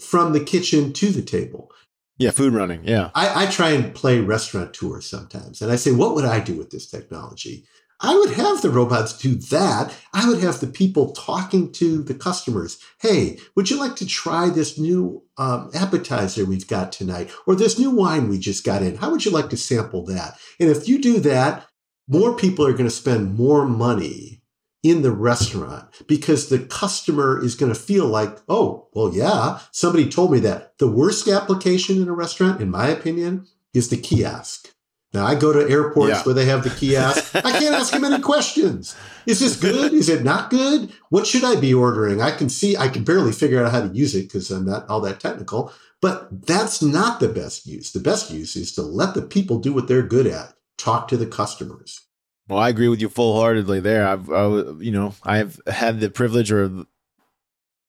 from 0.01 0.33
the 0.33 0.43
kitchen 0.43 0.91
to 0.93 1.09
the 1.09 1.21
table. 1.21 1.71
Yeah, 2.17 2.31
food 2.31 2.53
running. 2.53 2.81
Yeah. 2.85 3.11
I, 3.13 3.45
I 3.45 3.51
try 3.51 3.71
and 3.71 3.93
play 3.93 4.19
restaurant 4.19 4.73
tours 4.73 5.09
sometimes. 5.09 5.61
And 5.61 5.71
I 5.71 5.75
say, 5.75 5.91
what 5.91 6.15
would 6.15 6.25
I 6.25 6.39
do 6.39 6.55
with 6.55 6.69
this 6.69 6.87
technology? 6.87 7.65
I 8.01 8.15
would 8.15 8.31
have 8.31 8.61
the 8.61 8.69
robots 8.69 9.17
do 9.17 9.35
that. 9.35 9.93
I 10.13 10.27
would 10.27 10.39
have 10.41 10.59
the 10.59 10.67
people 10.67 11.13
talking 11.13 11.71
to 11.73 12.03
the 12.03 12.13
customers. 12.13 12.77
Hey, 13.01 13.37
would 13.55 13.69
you 13.69 13.79
like 13.79 13.95
to 13.97 14.05
try 14.05 14.49
this 14.49 14.77
new 14.77 15.23
um, 15.37 15.71
appetizer 15.73 16.45
we've 16.45 16.67
got 16.67 16.91
tonight 16.91 17.31
or 17.47 17.55
this 17.55 17.79
new 17.79 17.91
wine 17.91 18.27
we 18.27 18.37
just 18.37 18.65
got 18.65 18.81
in? 18.81 18.97
How 18.97 19.11
would 19.11 19.23
you 19.23 19.31
like 19.31 19.49
to 19.49 19.57
sample 19.57 20.03
that? 20.05 20.37
And 20.59 20.69
if 20.69 20.87
you 20.89 21.01
do 21.01 21.19
that, 21.21 21.67
more 22.07 22.35
people 22.35 22.65
are 22.67 22.73
going 22.73 22.83
to 22.85 22.89
spend 22.91 23.37
more 23.37 23.65
money 23.65 24.41
in 24.85 25.01
the 25.01 25.11
restaurant 25.11 25.87
because 26.05 26.47
the 26.49 26.59
customer 26.59 27.43
is 27.43 27.55
going 27.55 27.73
to 27.73 27.79
feel 27.79 28.05
like, 28.05 28.37
oh, 28.47 28.87
well, 28.93 29.11
yeah, 29.11 29.57
somebody 29.71 30.07
told 30.07 30.31
me 30.31 30.39
that. 30.39 30.77
The 30.77 30.87
worst 30.87 31.27
application 31.27 31.99
in 31.99 32.07
a 32.07 32.13
restaurant, 32.13 32.61
in 32.61 32.69
my 32.69 32.89
opinion, 32.89 33.47
is 33.73 33.89
the 33.89 33.97
kiosk. 33.97 34.69
Now, 35.11 35.25
I 35.25 35.33
go 35.33 35.51
to 35.51 35.67
airports 35.71 36.09
yeah. 36.09 36.23
where 36.23 36.35
they 36.35 36.45
have 36.45 36.63
the 36.63 36.69
kiosk. 36.69 37.35
I 37.35 37.51
can't 37.51 37.73
ask 37.73 37.93
them 37.93 38.03
any 38.03 38.21
questions. 38.21 38.95
Is 39.25 39.39
this 39.39 39.55
good? 39.55 39.91
Is 39.91 40.07
it 40.07 40.23
not 40.23 40.51
good? 40.51 40.91
What 41.09 41.25
should 41.25 41.43
I 41.43 41.59
be 41.59 41.73
ordering? 41.73 42.21
I 42.21 42.29
can 42.29 42.49
see, 42.49 42.77
I 42.77 42.87
can 42.87 43.03
barely 43.03 43.31
figure 43.31 43.65
out 43.65 43.71
how 43.71 43.81
to 43.81 43.95
use 43.95 44.13
it 44.13 44.27
because 44.27 44.51
I'm 44.51 44.65
not 44.65 44.87
all 44.87 45.01
that 45.01 45.19
technical. 45.19 45.73
But 45.99 46.45
that's 46.45 46.83
not 46.83 47.19
the 47.19 47.29
best 47.29 47.65
use. 47.65 47.91
The 47.91 47.99
best 47.99 48.29
use 48.29 48.55
is 48.55 48.71
to 48.73 48.83
let 48.83 49.15
the 49.15 49.23
people 49.23 49.57
do 49.57 49.73
what 49.73 49.87
they're 49.87 50.03
good 50.03 50.27
at 50.27 50.53
talk 50.77 51.07
to 51.07 51.17
the 51.17 51.25
customers. 51.25 52.01
Well, 52.47 52.59
I 52.59 52.69
agree 52.69 52.87
with 52.87 53.01
you 53.01 53.09
full 53.09 53.39
heartedly 53.39 53.79
there. 53.79 54.07
I've, 54.07 54.29
I, 54.29 54.47
you 54.79 54.91
know, 54.91 55.15
I've 55.23 55.59
had 55.67 55.99
the 55.99 56.09
privilege 56.09 56.51
or 56.51 56.85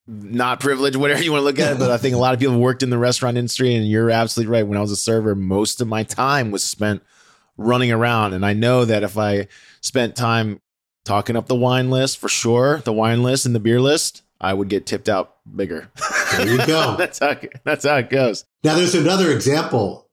not 0.07 0.61
privilege, 0.61 0.97
whatever 0.97 1.23
you 1.23 1.33
want 1.33 1.41
to 1.41 1.45
look 1.45 1.59
at 1.59 1.75
it, 1.75 1.79
but 1.79 1.91
I 1.91 1.99
think 1.99 2.15
a 2.15 2.19
lot 2.19 2.35
of 2.35 2.41
people 2.41 2.55
have 2.55 2.63
worked 2.63 2.83
in 2.83 2.91
the 2.91 2.99
restaurant 2.99 3.37
industry, 3.37 3.75
and 3.75 3.89
you're 3.89 4.11
absolutely 4.11 4.53
right. 4.53 4.67
When 4.67 4.79
I 4.79 4.83
was 4.83 4.93
a 4.93 4.97
server, 4.97 5.35
most 5.35 5.81
of 5.81 5.89
my 5.89 6.03
time 6.05 6.51
was 6.51 6.65
spent 6.65 7.03
running 7.57 7.93
around, 7.93 8.33
and 8.33 8.45
I 8.45 8.53
know 8.53 8.85
that 8.85 9.03
if 9.03 9.19
I 9.19 9.49
spent 9.81 10.17
time 10.17 10.61
talking 11.05 11.37
up 11.37 11.47
the 11.47 11.55
wine 11.55 11.91
list 11.91 12.19
for 12.19 12.29
sure, 12.29 12.79
the 12.79 12.93
wine 12.93 13.23
list 13.23 13.47
and 13.47 13.55
the 13.55 13.61
beer 13.61 13.81
list, 13.81 14.23
I 14.41 14.53
would 14.53 14.69
get 14.69 14.87
tipped 14.87 15.09
out 15.09 15.37
bigger. 15.55 15.91
There 16.33 16.49
you 16.49 16.67
go. 16.67 16.97
that's 16.99 17.19
how 17.19 17.37
that's 17.65 17.85
how 17.87 17.97
it 17.97 18.11
goes. 18.11 18.45
Now, 18.65 18.75
there's 18.75 18.95
another 18.95 19.31
example 19.33 20.06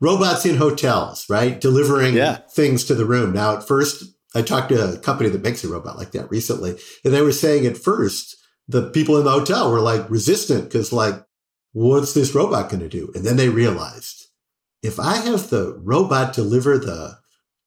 robots 0.00 0.44
in 0.44 0.56
hotels, 0.56 1.26
right? 1.28 1.60
Delivering 1.60 2.14
yeah. 2.14 2.36
things 2.50 2.84
to 2.84 2.94
the 2.94 3.06
room. 3.06 3.32
Now, 3.32 3.56
at 3.56 3.66
first, 3.66 4.04
I 4.34 4.42
talked 4.42 4.68
to 4.68 4.94
a 4.94 4.98
company 4.98 5.30
that 5.30 5.42
makes 5.42 5.64
a 5.64 5.68
robot 5.68 5.96
like 5.96 6.12
that 6.12 6.30
recently, 6.30 6.78
and 7.04 7.12
they 7.14 7.22
were 7.22 7.32
saying 7.32 7.66
at 7.66 7.78
first 7.78 8.36
the 8.68 8.90
people 8.90 9.16
in 9.16 9.24
the 9.24 9.30
hotel 9.30 9.70
were 9.70 9.80
like 9.80 10.10
resistant 10.10 10.64
because, 10.64 10.92
like, 10.92 11.24
what's 11.72 12.14
this 12.14 12.34
robot 12.34 12.70
going 12.70 12.80
to 12.80 12.88
do? 12.88 13.10
And 13.14 13.24
then 13.24 13.36
they 13.36 13.48
realized 13.48 14.26
if 14.82 15.00
I 15.00 15.16
have 15.16 15.50
the 15.50 15.78
robot 15.82 16.32
deliver 16.32 16.78
the 16.78 17.18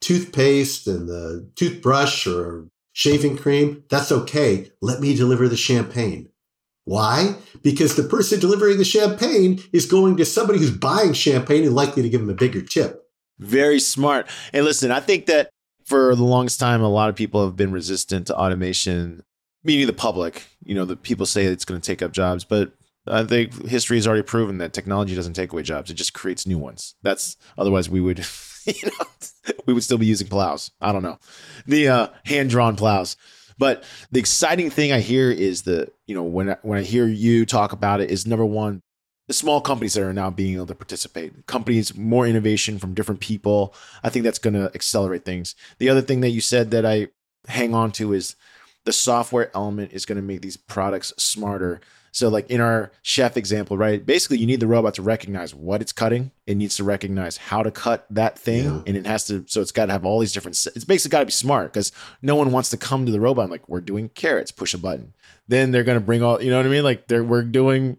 toothpaste 0.02 0.88
and 0.88 1.08
the 1.08 1.50
toothbrush 1.56 2.26
or 2.28 2.70
shaving 2.94 3.38
cream, 3.38 3.84
that's 3.90 4.12
okay. 4.12 4.72
Let 4.82 5.00
me 5.00 5.16
deliver 5.16 5.48
the 5.48 5.58
champagne. 5.58 6.30
Why? 6.90 7.36
Because 7.62 7.96
the 7.96 8.02
person 8.02 8.40
delivering 8.40 8.80
the 8.80 8.84
champagne 8.84 9.62
is 9.72 9.86
going 9.86 10.18
to 10.18 10.26
somebody 10.26 10.58
who's 10.58 10.76
buying 10.76 11.14
champagne 11.14 11.64
and 11.64 11.76
likely 11.76 12.02
to 12.02 12.10
give 12.10 12.20
them 12.20 12.32
a 12.32 12.34
bigger 12.34 12.64
tip. 12.64 13.04
Very 13.38 13.80
smart. 13.80 14.28
And 14.54 14.66
listen, 14.66 14.90
I 14.90 15.00
think 15.00 15.28
that 15.28 15.52
for 15.86 16.16
the 16.16 16.24
longest 16.24 16.60
time, 16.60 16.82
a 16.82 16.90
lot 16.90 17.10
of 17.10 17.16
people 17.16 17.46
have 17.46 17.56
been 17.56 17.72
resistant 17.72 18.26
to 18.28 18.36
automation, 18.36 19.22
meaning 19.64 19.86
the 19.86 19.94
public. 19.94 20.48
You 20.64 20.74
know, 20.74 20.86
the 20.86 20.96
people 20.96 21.28
say 21.28 21.46
it's 21.46 21.64
going 21.64 21.80
to 21.80 21.86
take 21.86 22.02
up 22.02 22.12
jobs, 22.12 22.44
but 22.44 22.74
I 23.06 23.24
think 23.24 23.68
history 23.68 23.98
has 23.98 24.08
already 24.08 24.24
proven 24.24 24.58
that 24.58 24.74
technology 24.74 25.14
doesn't 25.14 25.34
take 25.34 25.54
away 25.54 25.62
jobs; 25.62 25.92
it 25.92 25.94
just 25.94 26.16
creates 26.16 26.48
new 26.48 26.58
ones. 26.58 26.96
That's 27.04 27.38
otherwise 27.56 27.88
we 27.88 28.02
would, 28.02 28.26
you 28.66 28.74
know, 28.86 29.54
we 29.68 29.74
would 29.74 29.84
still 29.84 30.00
be 30.00 30.08
using 30.08 30.28
plows. 30.28 30.72
I 30.82 30.92
don't 30.92 31.04
know, 31.04 31.20
the 31.68 31.88
uh, 31.88 32.08
hand 32.26 32.50
drawn 32.50 32.76
plows. 32.76 33.16
But 33.60 33.84
the 34.12 34.20
exciting 34.20 34.72
thing 34.72 34.92
I 34.92 35.02
hear 35.02 35.30
is 35.30 35.64
the, 35.64 35.92
you 36.08 36.16
know, 36.16 36.24
when 36.24 36.52
I, 36.52 36.58
when 36.64 36.80
I 36.80 36.82
hear 36.82 37.06
you 37.06 37.46
talk 37.46 37.74
about 37.74 38.02
it 38.02 38.10
is 38.10 38.26
number 38.26 38.46
one, 38.46 38.82
the 39.28 39.34
small 39.34 39.62
companies 39.62 39.94
that 39.94 40.02
are 40.02 40.14
now 40.14 40.32
being 40.32 40.56
able 40.56 40.66
to 40.66 40.74
participate, 40.74 41.46
companies, 41.46 41.96
more 41.96 42.26
innovation 42.26 42.80
from 42.80 42.96
different 42.96 43.22
people. 43.22 43.76
I 44.04 44.10
think 44.10 44.24
that's 44.24 44.40
going 44.40 44.56
to 44.56 44.72
accelerate 44.74 45.24
things. 45.24 45.54
The 45.78 45.90
other 45.90 46.02
thing 46.02 46.22
that 46.22 46.30
you 46.30 46.42
said 46.42 46.72
that 46.72 46.86
I 46.86 47.10
hang 47.48 47.76
on 47.76 47.92
to 47.94 48.14
is 48.14 48.36
the 48.86 48.94
software 48.94 49.52
element 49.54 49.92
is 49.94 50.06
going 50.06 50.16
to 50.16 50.24
make 50.24 50.42
these 50.42 50.58
products 50.58 51.14
smarter. 51.18 51.80
So, 52.12 52.30
like 52.30 52.50
in 52.50 52.62
our 52.62 52.92
chef 53.02 53.38
example, 53.38 53.78
right? 53.78 54.06
Basically, 54.06 54.38
you 54.38 54.48
need 54.48 54.60
the 54.60 54.68
robot 54.68 54.96
to 54.96 55.02
recognize 55.02 55.54
what 55.54 55.82
it's 55.82 55.92
cutting. 55.92 56.32
It 56.48 56.56
needs 56.56 56.76
to 56.78 56.84
recognize 56.84 57.38
how 57.38 57.64
to 57.64 57.72
cut 57.72 58.06
that 58.10 58.38
thing, 58.38 58.66
yeah. 58.66 58.82
and 58.88 58.98
it 58.98 59.06
has 59.06 59.26
to. 59.28 59.46
So 59.48 59.62
it's 59.62 59.72
got 59.72 59.88
to 59.88 59.92
have 59.92 60.06
all 60.06 60.20
these 60.20 60.34
different. 60.34 60.58
It's 60.76 60.86
basically 60.86 61.14
got 61.14 61.20
to 61.20 61.26
be 61.26 61.32
smart 61.32 61.74
because 61.74 61.92
no 62.22 62.36
one 62.36 62.52
wants 62.52 62.70
to 62.72 62.78
come 62.78 63.06
to 63.06 63.12
the 63.12 63.20
robot 63.20 63.44
and 63.44 63.52
like 63.52 63.68
we're 63.70 63.82
doing 63.82 64.10
carrots, 64.10 64.52
push 64.52 64.74
a 64.74 64.78
button. 64.78 65.14
Then 65.48 65.72
they're 65.72 65.84
gonna 65.84 66.00
bring 66.00 66.24
all. 66.24 66.42
You 66.42 66.52
know 66.52 66.58
what 66.58 66.66
I 66.66 66.70
mean? 66.70 66.84
Like 66.84 67.08
they're 67.08 67.24
we're 67.24 67.44
doing 67.44 67.98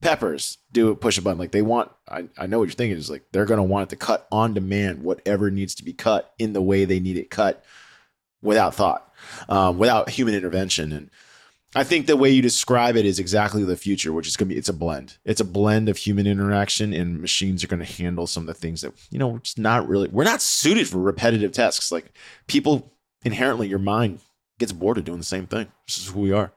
peppers, 0.00 0.58
do 0.72 0.90
it, 0.90 1.00
push 1.00 1.18
a 1.18 1.22
button. 1.22 1.38
Like 1.38 1.52
they 1.52 1.62
want. 1.62 1.90
I 2.08 2.28
I 2.36 2.46
know 2.46 2.58
what 2.58 2.68
you're 2.68 2.74
thinking 2.74 2.98
is 2.98 3.10
like 3.10 3.24
they're 3.32 3.44
gonna 3.44 3.62
want 3.62 3.88
it 3.88 3.90
to 3.90 3.96
cut 3.96 4.26
on 4.30 4.54
demand 4.54 5.02
whatever 5.02 5.50
needs 5.50 5.74
to 5.76 5.84
be 5.84 5.92
cut 5.92 6.32
in 6.38 6.52
the 6.52 6.62
way 6.62 6.84
they 6.84 7.00
need 7.00 7.16
it 7.16 7.30
cut, 7.30 7.64
without 8.42 8.74
thought, 8.74 9.12
um, 9.48 9.78
without 9.78 10.10
human 10.10 10.34
intervention 10.34 10.92
and 10.92 11.10
I 11.74 11.84
think 11.84 12.06
the 12.06 12.16
way 12.16 12.30
you 12.30 12.40
describe 12.40 12.96
it 12.96 13.04
is 13.04 13.18
exactly 13.18 13.62
the 13.62 13.76
future, 13.76 14.12
which 14.12 14.26
is 14.26 14.36
going 14.36 14.48
to 14.48 14.54
be 14.54 14.58
it's 14.58 14.70
a 14.70 14.74
blend. 14.74 15.18
It's 15.24 15.40
a 15.40 15.44
blend 15.44 15.88
of 15.88 15.98
human 15.98 16.26
interaction 16.26 16.94
and 16.94 17.20
machines 17.20 17.62
are 17.62 17.68
going 17.68 17.84
to 17.84 18.02
handle 18.02 18.26
some 18.26 18.44
of 18.44 18.46
the 18.46 18.54
things 18.54 18.80
that, 18.80 18.94
you 19.10 19.18
know, 19.18 19.36
it's 19.36 19.58
not 19.58 19.86
really 19.86 20.08
we're 20.08 20.24
not 20.24 20.40
suited 20.40 20.88
for 20.88 20.98
repetitive 20.98 21.52
tasks. 21.52 21.92
Like 21.92 22.12
people 22.46 22.94
inherently 23.22 23.68
your 23.68 23.78
mind 23.78 24.20
gets 24.58 24.72
bored 24.72 24.98
of 24.98 25.04
doing 25.04 25.18
the 25.18 25.24
same 25.24 25.46
thing. 25.46 25.68
This 25.86 25.98
is 25.98 26.08
who 26.08 26.20
we 26.20 26.32
are. 26.32 26.52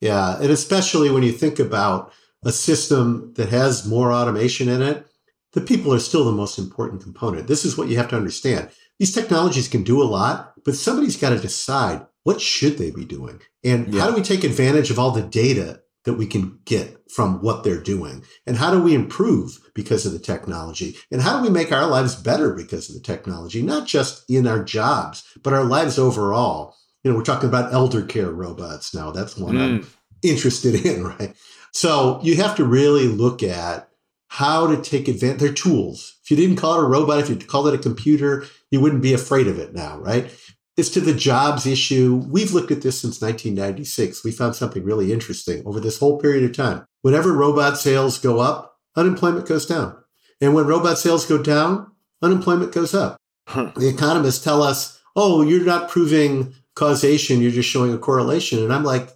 Yeah, 0.00 0.40
and 0.40 0.50
especially 0.50 1.10
when 1.10 1.22
you 1.22 1.32
think 1.32 1.58
about 1.58 2.12
a 2.44 2.52
system 2.52 3.32
that 3.36 3.48
has 3.50 3.86
more 3.86 4.12
automation 4.12 4.68
in 4.68 4.82
it, 4.82 5.06
the 5.52 5.60
people 5.60 5.94
are 5.94 6.00
still 6.00 6.24
the 6.24 6.32
most 6.32 6.58
important 6.58 7.02
component. 7.02 7.46
This 7.46 7.64
is 7.64 7.78
what 7.78 7.88
you 7.88 7.96
have 7.96 8.08
to 8.08 8.16
understand. 8.16 8.70
These 8.98 9.14
technologies 9.14 9.68
can 9.68 9.82
do 9.82 10.02
a 10.02 10.04
lot, 10.04 10.54
but 10.64 10.74
somebody's 10.74 11.16
got 11.16 11.30
to 11.30 11.38
decide 11.38 12.06
what 12.24 12.40
should 12.40 12.78
they 12.78 12.90
be 12.90 13.04
doing? 13.04 13.40
And 13.64 13.92
yeah. 13.92 14.02
how 14.02 14.10
do 14.10 14.16
we 14.16 14.22
take 14.22 14.44
advantage 14.44 14.90
of 14.90 14.98
all 14.98 15.10
the 15.10 15.22
data 15.22 15.80
that 16.04 16.14
we 16.14 16.26
can 16.26 16.58
get 16.64 16.98
from 17.10 17.42
what 17.42 17.64
they're 17.64 17.82
doing? 17.82 18.24
And 18.46 18.56
how 18.56 18.70
do 18.72 18.82
we 18.82 18.94
improve 18.94 19.58
because 19.74 20.06
of 20.06 20.12
the 20.12 20.18
technology? 20.18 20.96
And 21.10 21.22
how 21.22 21.38
do 21.38 21.42
we 21.42 21.50
make 21.50 21.72
our 21.72 21.86
lives 21.86 22.14
better 22.14 22.54
because 22.54 22.88
of 22.88 22.94
the 22.94 23.02
technology? 23.02 23.62
Not 23.62 23.86
just 23.86 24.28
in 24.28 24.46
our 24.46 24.62
jobs, 24.62 25.24
but 25.42 25.52
our 25.52 25.64
lives 25.64 25.98
overall. 25.98 26.76
You 27.02 27.10
know, 27.10 27.16
we're 27.16 27.24
talking 27.24 27.48
about 27.48 27.72
elder 27.72 28.02
care 28.02 28.30
robots 28.30 28.94
now. 28.94 29.10
That's 29.10 29.36
one 29.36 29.54
mm. 29.54 29.60
I'm 29.60 29.86
interested 30.22 30.86
in, 30.86 31.04
right? 31.18 31.34
So 31.72 32.20
you 32.22 32.36
have 32.36 32.56
to 32.56 32.64
really 32.64 33.08
look 33.08 33.42
at 33.42 33.88
how 34.28 34.66
to 34.66 34.80
take 34.80 35.08
advantage. 35.08 35.40
They're 35.40 35.52
tools. 35.52 36.16
If 36.24 36.30
you 36.30 36.36
didn't 36.36 36.56
call 36.56 36.78
it 36.78 36.84
a 36.84 36.88
robot, 36.88 37.18
if 37.18 37.28
you 37.28 37.36
called 37.36 37.68
it 37.68 37.74
a 37.74 37.78
computer, 37.78 38.46
you 38.70 38.80
wouldn't 38.80 39.02
be 39.02 39.12
afraid 39.12 39.46
of 39.46 39.58
it 39.58 39.74
now, 39.74 39.98
right? 39.98 40.30
As 40.78 40.88
to 40.90 41.00
the 41.00 41.12
jobs 41.12 41.66
issue, 41.66 42.22
we've 42.28 42.52
looked 42.52 42.70
at 42.70 42.80
this 42.80 43.00
since 43.00 43.20
1996. 43.20 44.24
We 44.24 44.32
found 44.32 44.56
something 44.56 44.82
really 44.82 45.12
interesting 45.12 45.62
over 45.66 45.78
this 45.78 45.98
whole 45.98 46.18
period 46.18 46.44
of 46.44 46.56
time. 46.56 46.86
Whenever 47.02 47.32
robot 47.32 47.76
sales 47.78 48.18
go 48.18 48.40
up, 48.40 48.78
unemployment 48.96 49.46
goes 49.46 49.66
down. 49.66 49.96
And 50.40 50.54
when 50.54 50.66
robot 50.66 50.98
sales 50.98 51.26
go 51.26 51.42
down, 51.42 51.92
unemployment 52.22 52.72
goes 52.72 52.94
up. 52.94 53.18
Huh. 53.48 53.72
The 53.76 53.88
economists 53.88 54.42
tell 54.42 54.62
us, 54.62 55.00
oh, 55.14 55.42
you're 55.42 55.64
not 55.64 55.90
proving 55.90 56.54
causation, 56.74 57.42
you're 57.42 57.50
just 57.50 57.68
showing 57.68 57.92
a 57.92 57.98
correlation. 57.98 58.58
And 58.62 58.72
I'm 58.72 58.84
like, 58.84 59.10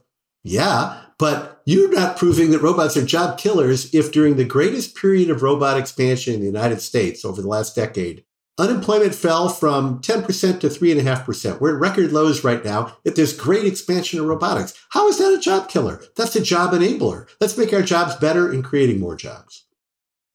yeah, 0.44 1.00
but 1.18 1.62
you're 1.64 1.92
not 1.92 2.16
proving 2.16 2.50
that 2.50 2.62
robots 2.62 2.96
are 2.96 3.04
job 3.04 3.38
killers 3.38 3.92
if 3.94 4.12
during 4.12 4.36
the 4.36 4.44
greatest 4.44 4.94
period 4.94 5.30
of 5.30 5.42
robot 5.42 5.78
expansion 5.78 6.34
in 6.34 6.40
the 6.40 6.46
United 6.46 6.80
States 6.80 7.24
over 7.24 7.40
the 7.40 7.48
last 7.48 7.74
decade, 7.74 8.24
unemployment 8.58 9.14
fell 9.14 9.48
from 9.48 10.00
10% 10.00 10.60
to 10.60 10.68
3.5%. 10.68 11.60
We're 11.60 11.74
at 11.74 11.80
record 11.80 12.12
lows 12.12 12.42
right 12.42 12.64
now, 12.64 12.96
If 13.04 13.14
there's 13.14 13.36
great 13.36 13.66
expansion 13.66 14.18
of 14.20 14.26
robotics. 14.26 14.74
How 14.90 15.08
is 15.08 15.18
that 15.18 15.34
a 15.34 15.38
job 15.38 15.68
killer? 15.68 16.02
That's 16.16 16.36
a 16.36 16.40
job 16.40 16.72
enabler. 16.72 17.28
Let's 17.40 17.58
make 17.58 17.72
our 17.72 17.82
jobs 17.82 18.16
better 18.16 18.52
in 18.52 18.62
creating 18.62 19.00
more 19.00 19.16
jobs. 19.16 19.66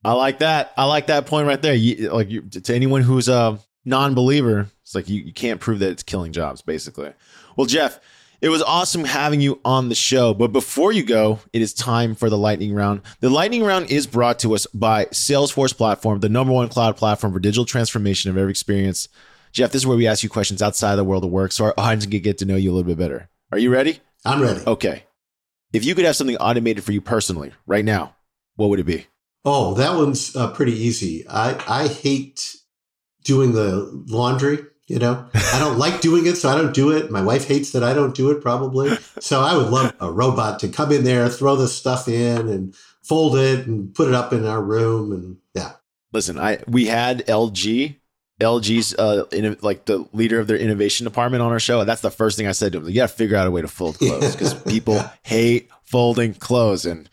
I 0.03 0.13
like 0.13 0.39
that. 0.39 0.73
I 0.77 0.85
like 0.85 1.07
that 1.07 1.25
point 1.25 1.47
right 1.47 1.61
there. 1.61 1.75
You, 1.75 2.09
like 2.09 2.29
you, 2.29 2.41
to 2.41 2.75
anyone 2.75 3.01
who's 3.01 3.29
a 3.29 3.59
non-believer, 3.85 4.67
it's 4.81 4.95
like 4.95 5.09
you, 5.09 5.21
you 5.21 5.33
can't 5.33 5.59
prove 5.59 5.79
that 5.79 5.91
it's 5.91 6.03
killing 6.03 6.31
jobs, 6.31 6.61
basically. 6.61 7.13
Well, 7.55 7.67
Jeff, 7.67 7.99
it 8.41 8.49
was 8.49 8.63
awesome 8.63 9.05
having 9.05 9.39
you 9.39 9.61
on 9.63 9.89
the 9.89 9.95
show. 9.95 10.33
But 10.33 10.51
before 10.51 10.91
you 10.91 11.03
go, 11.03 11.39
it 11.53 11.61
is 11.61 11.73
time 11.73 12.15
for 12.15 12.29
the 12.29 12.37
lightning 12.37 12.73
round. 12.73 13.01
The 13.19 13.29
lightning 13.29 13.63
round 13.63 13.91
is 13.91 14.07
brought 14.07 14.39
to 14.39 14.55
us 14.55 14.65
by 14.73 15.05
Salesforce 15.05 15.75
Platform, 15.75 16.19
the 16.19 16.29
number 16.29 16.51
one 16.51 16.67
cloud 16.67 16.97
platform 16.97 17.33
for 17.33 17.39
digital 17.39 17.65
transformation 17.65 18.31
of 18.31 18.37
every 18.37 18.51
experience. 18.51 19.07
Jeff, 19.51 19.71
this 19.71 19.83
is 19.83 19.87
where 19.87 19.97
we 19.97 20.07
ask 20.07 20.23
you 20.23 20.29
questions 20.29 20.61
outside 20.61 20.93
of 20.93 20.97
the 20.97 21.03
world 21.03 21.23
of 21.23 21.29
work 21.29 21.51
so 21.51 21.65
our 21.65 21.73
audience 21.77 22.05
can 22.05 22.19
get 22.21 22.39
to 22.39 22.45
know 22.45 22.55
you 22.55 22.71
a 22.71 22.73
little 22.73 22.87
bit 22.87 22.97
better. 22.97 23.29
Are 23.51 23.59
you 23.59 23.71
ready? 23.71 23.99
I'm 24.25 24.41
ready. 24.41 24.61
Okay. 24.65 25.03
If 25.73 25.85
you 25.85 25.93
could 25.93 26.05
have 26.05 26.15
something 26.15 26.37
automated 26.37 26.83
for 26.83 26.93
you 26.93 27.01
personally 27.01 27.51
right 27.65 27.85
now, 27.85 28.15
what 28.55 28.69
would 28.69 28.79
it 28.79 28.85
be? 28.85 29.07
Oh, 29.43 29.73
that 29.75 29.95
one's 29.95 30.35
uh, 30.35 30.51
pretty 30.51 30.73
easy. 30.73 31.25
I, 31.27 31.61
I 31.67 31.87
hate 31.87 32.55
doing 33.23 33.53
the 33.53 33.89
laundry. 34.07 34.59
You 34.91 34.99
know, 34.99 35.25
I 35.33 35.57
don't 35.57 35.77
like 35.77 36.01
doing 36.01 36.25
it, 36.25 36.35
so 36.35 36.49
I 36.49 36.57
don't 36.57 36.73
do 36.73 36.91
it. 36.91 37.09
My 37.09 37.21
wife 37.21 37.47
hates 37.47 37.71
that 37.71 37.81
I 37.81 37.93
don't 37.93 38.13
do 38.13 38.29
it, 38.29 38.41
probably. 38.41 38.97
So 39.21 39.39
I 39.39 39.55
would 39.55 39.67
love 39.67 39.95
a 40.01 40.11
robot 40.11 40.59
to 40.59 40.67
come 40.67 40.91
in 40.91 41.05
there, 41.05 41.29
throw 41.29 41.55
the 41.55 41.69
stuff 41.69 42.09
in, 42.09 42.49
and 42.49 42.75
fold 43.01 43.37
it 43.37 43.67
and 43.67 43.95
put 43.95 44.09
it 44.09 44.13
up 44.13 44.33
in 44.33 44.45
our 44.45 44.61
room. 44.61 45.13
And 45.13 45.37
yeah. 45.53 45.75
Listen, 46.11 46.37
I 46.37 46.59
we 46.67 46.87
had 46.87 47.25
LG, 47.27 47.95
LG's 48.41 48.93
uh, 48.95 49.23
in, 49.31 49.55
like 49.61 49.85
the 49.85 50.05
leader 50.11 50.41
of 50.41 50.47
their 50.47 50.57
innovation 50.57 51.05
department 51.05 51.41
on 51.41 51.53
our 51.53 51.59
show. 51.61 51.79
And 51.79 51.87
that's 51.87 52.01
the 52.01 52.11
first 52.11 52.37
thing 52.37 52.47
I 52.47 52.51
said 52.51 52.73
to 52.73 52.79
him. 52.79 52.89
You 52.89 52.95
got 52.95 53.09
to 53.09 53.15
figure 53.15 53.37
out 53.37 53.47
a 53.47 53.51
way 53.51 53.61
to 53.61 53.69
fold 53.69 53.97
clothes 53.97 54.35
because 54.35 54.53
people 54.53 55.01
hate 55.23 55.69
folding 55.83 56.33
clothes, 56.33 56.85
and 56.85 57.09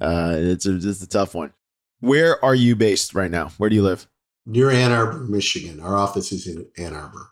uh, 0.00 0.32
it's 0.34 0.64
a, 0.64 0.76
it's 0.76 1.02
a 1.02 1.06
tough 1.06 1.34
one. 1.34 1.52
Where 2.00 2.42
are 2.42 2.54
you 2.54 2.74
based 2.74 3.14
right 3.14 3.30
now? 3.30 3.50
Where 3.58 3.68
do 3.68 3.76
you 3.76 3.82
live? 3.82 4.08
Near 4.48 4.70
Ann 4.70 4.90
Arbor, 4.90 5.24
Michigan. 5.24 5.78
Our 5.80 5.94
office 5.94 6.32
is 6.32 6.46
in 6.46 6.66
Ann 6.76 6.94
Arbor. 6.94 7.30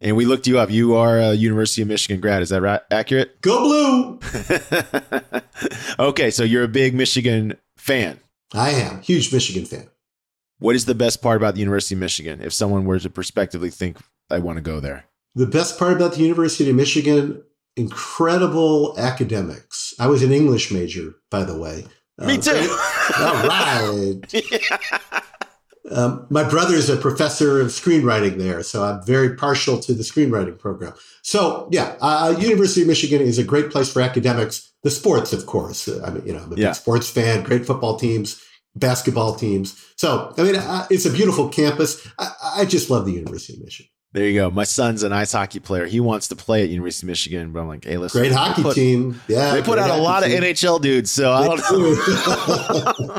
And 0.00 0.16
we 0.16 0.24
looked 0.26 0.46
you 0.46 0.58
up. 0.58 0.70
You 0.70 0.96
are 0.96 1.18
a 1.18 1.32
University 1.32 1.82
of 1.82 1.88
Michigan 1.88 2.20
grad. 2.20 2.42
Is 2.42 2.50
that 2.50 2.60
right? 2.60 2.80
Accurate? 2.90 3.40
Go 3.40 3.60
blue. 3.60 4.20
okay, 6.08 6.30
so 6.30 6.42
you're 6.42 6.64
a 6.64 6.68
big 6.68 6.94
Michigan 6.94 7.56
fan. 7.76 8.20
I 8.52 8.70
am. 8.70 9.00
Huge 9.02 9.32
Michigan 9.32 9.64
fan. 9.64 9.88
What 10.58 10.74
is 10.74 10.84
the 10.86 10.94
best 10.94 11.22
part 11.22 11.36
about 11.36 11.54
the 11.54 11.60
University 11.60 11.94
of 11.94 12.00
Michigan 12.00 12.40
if 12.42 12.52
someone 12.52 12.84
were 12.84 12.98
to 12.98 13.10
prospectively 13.10 13.70
think 13.70 13.98
I 14.30 14.38
want 14.38 14.56
to 14.56 14.62
go 14.62 14.80
there? 14.80 15.04
The 15.34 15.46
best 15.46 15.78
part 15.78 15.92
about 15.94 16.14
the 16.14 16.22
University 16.22 16.68
of 16.68 16.76
Michigan, 16.76 17.42
incredible 17.76 18.98
academics. 18.98 19.94
I 19.98 20.06
was 20.06 20.22
an 20.22 20.32
English 20.32 20.70
major, 20.72 21.14
by 21.30 21.44
the 21.44 21.58
way. 21.58 21.84
Me 22.18 22.38
uh, 22.38 22.40
too. 22.40 22.76
all 23.18 23.34
right. 23.48 24.20
yeah. 24.32 25.20
Um, 25.90 26.26
my 26.30 26.42
brother 26.42 26.74
is 26.74 26.88
a 26.88 26.96
professor 26.96 27.60
of 27.60 27.68
screenwriting 27.68 28.38
there, 28.38 28.62
so 28.62 28.84
I'm 28.84 29.04
very 29.04 29.36
partial 29.36 29.78
to 29.80 29.94
the 29.94 30.02
screenwriting 30.02 30.58
program. 30.58 30.94
So, 31.22 31.68
yeah, 31.70 31.96
uh, 32.00 32.34
University 32.38 32.82
of 32.82 32.88
Michigan 32.88 33.20
is 33.20 33.38
a 33.38 33.44
great 33.44 33.70
place 33.70 33.92
for 33.92 34.02
academics. 34.02 34.72
The 34.82 34.90
sports, 34.90 35.32
of 35.32 35.46
course. 35.46 35.88
I 35.88 36.10
mean, 36.10 36.26
you 36.26 36.32
know, 36.32 36.40
I'm 36.40 36.52
a 36.52 36.56
yeah. 36.56 36.68
big 36.68 36.74
sports 36.74 37.08
fan. 37.08 37.44
Great 37.44 37.66
football 37.66 37.96
teams, 37.96 38.42
basketball 38.74 39.36
teams. 39.36 39.80
So, 39.96 40.34
I 40.36 40.42
mean, 40.42 40.56
uh, 40.56 40.86
it's 40.90 41.06
a 41.06 41.10
beautiful 41.10 41.48
campus. 41.48 42.06
I, 42.18 42.32
I 42.58 42.64
just 42.64 42.90
love 42.90 43.06
the 43.06 43.12
University 43.12 43.54
of 43.54 43.64
Michigan. 43.64 43.90
There 44.16 44.26
you 44.26 44.32
go. 44.32 44.50
My 44.50 44.64
son's 44.64 45.02
an 45.02 45.12
ice 45.12 45.32
hockey 45.32 45.60
player. 45.60 45.84
He 45.84 46.00
wants 46.00 46.28
to 46.28 46.36
play 46.36 46.62
at 46.62 46.70
University 46.70 47.04
of 47.04 47.08
Michigan, 47.08 47.52
but 47.52 47.60
I'm 47.60 47.68
like, 47.68 47.84
hey, 47.84 47.98
listen. 47.98 48.18
Great 48.18 48.32
hockey 48.32 48.62
put, 48.62 48.74
team. 48.74 49.20
Yeah. 49.28 49.52
They 49.52 49.60
put 49.60 49.78
out 49.78 49.90
a 49.90 50.00
lot 50.00 50.24
team. 50.24 50.38
of 50.38 50.42
NHL 50.42 50.80
dudes, 50.80 51.10
so 51.10 51.34
I 51.34 51.46
don't 51.46 52.98
know. 52.98 53.18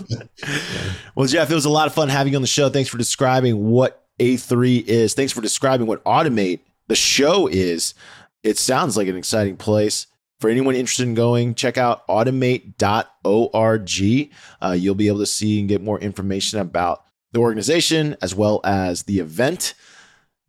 well, 1.16 1.28
Jeff, 1.28 1.52
it 1.52 1.54
was 1.54 1.66
a 1.66 1.70
lot 1.70 1.86
of 1.86 1.94
fun 1.94 2.10
having 2.10 2.34
you 2.34 2.38
on 2.38 2.42
the 2.42 2.48
show. 2.48 2.70
Thanks 2.70 2.90
for 2.90 2.98
describing 2.98 3.70
what 3.70 4.08
A3 4.18 4.88
is. 4.88 5.14
Thanks 5.14 5.32
for 5.32 5.40
describing 5.40 5.86
what 5.86 6.04
Automate, 6.04 6.62
the 6.88 6.96
show, 6.96 7.46
is. 7.46 7.94
It 8.42 8.58
sounds 8.58 8.98
like 8.98 9.08
an 9.08 9.16
exciting 9.16 9.56
place. 9.56 10.08
For 10.40 10.50
anyone 10.50 10.74
interested 10.74 11.08
in 11.08 11.14
going, 11.14 11.54
check 11.54 11.78
out 11.78 12.08
automate.org. 12.08 14.32
Uh, 14.64 14.72
you'll 14.72 14.96
be 14.96 15.08
able 15.10 15.20
to 15.20 15.28
see 15.28 15.60
and 15.60 15.70
get 15.70 15.84
more 15.84 16.00
information 16.00 16.58
about 16.58 17.04
the 17.34 17.40
organization 17.40 18.18
as 18.20 18.34
well 18.34 18.62
as 18.64 19.04
the 19.04 19.20
event. 19.20 19.76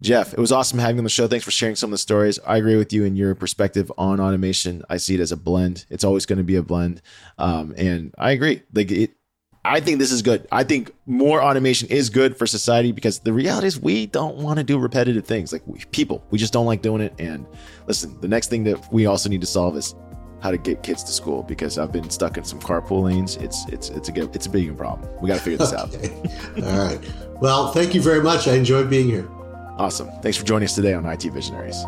Jeff, 0.01 0.33
it 0.33 0.39
was 0.39 0.53
awesome 0.53 0.79
having 0.79 0.97
you 0.97 1.01
on 1.01 1.05
the 1.05 1.11
show. 1.11 1.27
Thanks 1.27 1.45
for 1.45 1.51
sharing 1.51 1.75
some 1.75 1.89
of 1.89 1.93
the 1.93 1.99
stories. 1.99 2.39
I 2.47 2.57
agree 2.59 2.77
with 2.77 2.93
you 2.93 3.05
in 3.05 3.17
your 3.17 3.35
perspective 3.35 3.91
on 3.99 4.21
automation. 4.21 4.85
I 4.89 4.97
see 4.97 5.15
it 5.15 5.21
as 5.21 5.33
a 5.33 5.37
blend. 5.37 5.87
It's 5.91 6.05
always 6.05 6.25
going 6.25 6.37
to 6.37 6.45
be 6.45 6.55
a 6.55 6.63
blend, 6.63 7.03
um, 7.37 7.75
and 7.77 8.15
I 8.17 8.31
agree. 8.31 8.63
Like 8.73 8.93
it, 8.93 9.11
I 9.65 9.81
think 9.81 9.99
this 9.99 10.13
is 10.13 10.23
good. 10.23 10.47
I 10.53 10.63
think 10.63 10.93
more 11.07 11.43
automation 11.43 11.89
is 11.89 12.11
good 12.11 12.37
for 12.37 12.47
society 12.47 12.93
because 12.93 13.19
the 13.19 13.33
reality 13.33 13.67
is 13.67 13.81
we 13.81 14.07
don't 14.07 14.37
want 14.37 14.59
to 14.59 14.65
do 14.65 14.79
repetitive 14.79 15.27
things. 15.27 15.53
Like 15.53 15.63
we, 15.67 15.81
people, 15.91 16.25
we 16.31 16.39
just 16.39 16.53
don't 16.53 16.67
like 16.67 16.81
doing 16.81 17.03
it. 17.03 17.13
And 17.19 17.45
listen, 17.89 18.21
the 18.21 18.29
next 18.29 18.51
thing 18.51 18.63
that 18.65 18.93
we 18.93 19.07
also 19.07 19.29
need 19.29 19.41
to 19.41 19.49
solve 19.49 19.77
is 19.77 19.97
how 20.41 20.53
to 20.53 20.59
get 20.59 20.85
kids 20.85 21.03
to 21.03 21.13
school 21.13 21.43
because 21.43 21.77
I've 21.77 21.91
been 21.91 22.09
stuck 22.09 22.39
in 22.39 22.45
some 22.45 22.61
carpool 22.61 23.03
lanes. 23.03 23.37
It's 23.37 23.67
it's 23.69 23.91
it's 23.91 24.09
a 24.09 24.31
it's 24.31 24.47
a 24.47 24.51
big 24.51 24.77
problem. 24.79 25.11
We 25.21 25.27
got 25.27 25.39
to 25.39 25.43
figure 25.43 25.59
this 25.59 25.73
okay. 25.75 26.09
out. 26.57 26.65
All 26.65 26.87
right. 26.87 27.01
Well, 27.41 27.73
thank 27.73 27.95
you 27.95 28.01
very 28.01 28.23
much. 28.23 28.47
I 28.47 28.55
enjoyed 28.55 28.89
being 28.89 29.09
here. 29.09 29.29
Awesome. 29.79 30.11
Thanks 30.23 30.37
for 30.37 30.45
joining 30.45 30.65
us 30.65 30.75
today 30.75 30.95
on 30.95 31.07
IT 31.07 31.23
Visionaries. 31.25 31.85